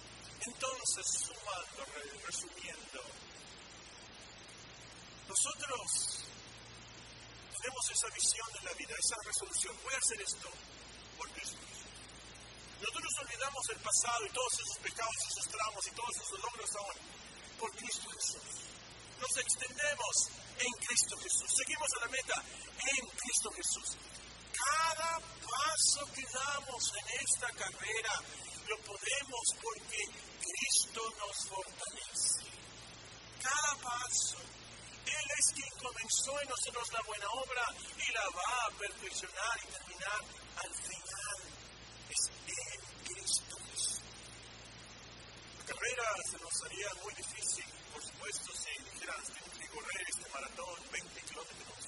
Entonces, 0.48 1.06
sumando, 1.28 1.84
resumiendo, 2.26 3.04
nosotros 5.30 6.26
tenemos 7.62 7.86
esa 7.92 8.10
visión 8.10 8.48
de 8.54 8.62
la 8.66 8.74
vida, 8.74 8.96
esa 8.98 9.16
resolución. 9.24 9.78
Voy 9.84 9.94
a 9.94 9.98
hacer 9.98 10.22
esto 10.22 10.50
por 11.18 11.30
Cristo. 11.38 11.62
Nosotros 12.82 13.14
olvidamos 13.22 13.64
el 13.70 13.80
pasado 13.80 14.26
y 14.26 14.30
todos 14.34 14.54
esos 14.54 14.78
pecados, 14.80 15.16
esos 15.30 15.48
tramos 15.54 15.86
y 15.86 15.92
todos 15.92 16.16
esos 16.18 16.40
logros 16.40 16.70
aún 16.82 16.98
por 17.60 17.70
Cristo 17.76 18.10
Jesús. 18.10 18.50
Nos 19.20 19.38
extendemos 19.38 20.16
en 20.58 20.72
Cristo 20.82 21.16
Jesús. 21.18 21.50
Seguimos 21.62 21.90
a 21.94 22.06
la 22.06 22.10
meta 22.10 22.44
en 22.98 23.08
Cristo 23.14 23.52
Jesús. 23.52 23.98
Cada 24.50 25.20
paso 25.20 26.06
que 26.16 26.26
damos 26.26 26.84
en 26.98 27.06
esta 27.22 27.52
carrera 27.54 28.14
lo 28.66 28.78
podemos 28.82 29.46
porque 29.62 30.02
Cristo 30.42 31.02
nos 31.20 31.38
fortalece. 31.50 32.50
Cada 33.44 33.76
paso. 33.78 34.59
Él 35.10 35.28
es 35.40 35.46
quien 35.54 35.74
comenzó 35.82 36.42
en 36.42 36.50
nosotros 36.50 36.94
la 36.94 37.02
buena 37.02 37.28
obra 37.30 37.66
y 37.98 38.12
la 38.14 38.26
va 38.30 38.66
a 38.66 38.72
perfeccionar 38.78 39.58
y 39.64 39.72
terminar 39.72 40.22
al 40.56 40.74
final. 40.76 41.38
Es 42.10 42.24
en 42.30 42.82
Cristo. 43.06 43.56
La 45.58 45.66
carrera 45.66 46.04
se 46.30 46.38
nos 46.38 46.64
haría 46.64 46.90
muy 47.04 47.14
difícil, 47.14 47.66
por 47.94 48.04
supuesto, 48.04 48.54
si 48.54 48.84
dijeras, 48.84 49.24
tengo 49.34 49.52
que 49.58 49.68
correr 49.70 50.06
este 50.10 50.30
maratón 50.30 50.78
20 50.92 51.22
kilómetros. 51.22 51.84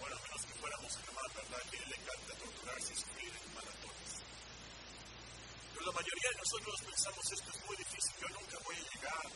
Bueno, 0.00 0.16
menos 0.22 0.46
que 0.46 0.54
fuéramos 0.54 0.96
a 0.96 1.00
llamar, 1.04 1.28
¿verdad? 1.34 1.62
Que 1.70 1.78
le 1.78 1.96
encanta 1.96 2.34
torturarse 2.34 2.92
y 2.92 2.96
sufrir 2.96 3.32
en 3.36 3.54
maratones. 3.54 4.12
Pero 5.74 5.86
la 5.86 5.92
mayoría 5.92 6.30
de 6.30 6.38
nosotros 6.38 6.76
pensamos 6.80 7.32
esto 7.32 7.50
es 7.50 7.66
muy 7.66 7.76
difícil, 7.76 8.12
yo 8.20 8.28
nunca 8.28 8.58
voy 8.64 8.76
a 8.76 8.84
llegar. 8.94 9.26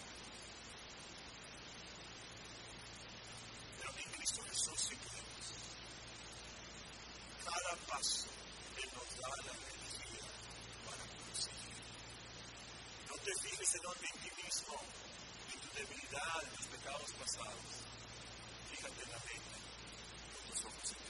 Pero 3.79 3.91
en 3.93 4.54
Cada 7.45 7.77
paso 7.87 8.29
Él 8.79 8.89
nos 8.95 9.11
da 9.21 9.29
la 9.45 9.53
energía 9.53 10.25
para 10.87 11.05
conseguir. 11.05 11.85
No 13.09 13.15
te 13.17 13.33
fijes 13.43 13.75
en 13.75 14.21
ti 14.23 14.31
mismo, 14.43 14.81
en 15.53 15.61
tu 15.61 15.69
debilidad, 15.77 16.45
en 16.45 16.51
tus 16.57 16.67
pecados 16.69 17.13
pasados. 17.13 17.73
Fíjate 18.71 19.03
en 19.03 19.11
la 19.11 19.19
meta, 19.19 19.57
en 20.33 20.51
tus 20.51 20.65
ojos 20.65 21.04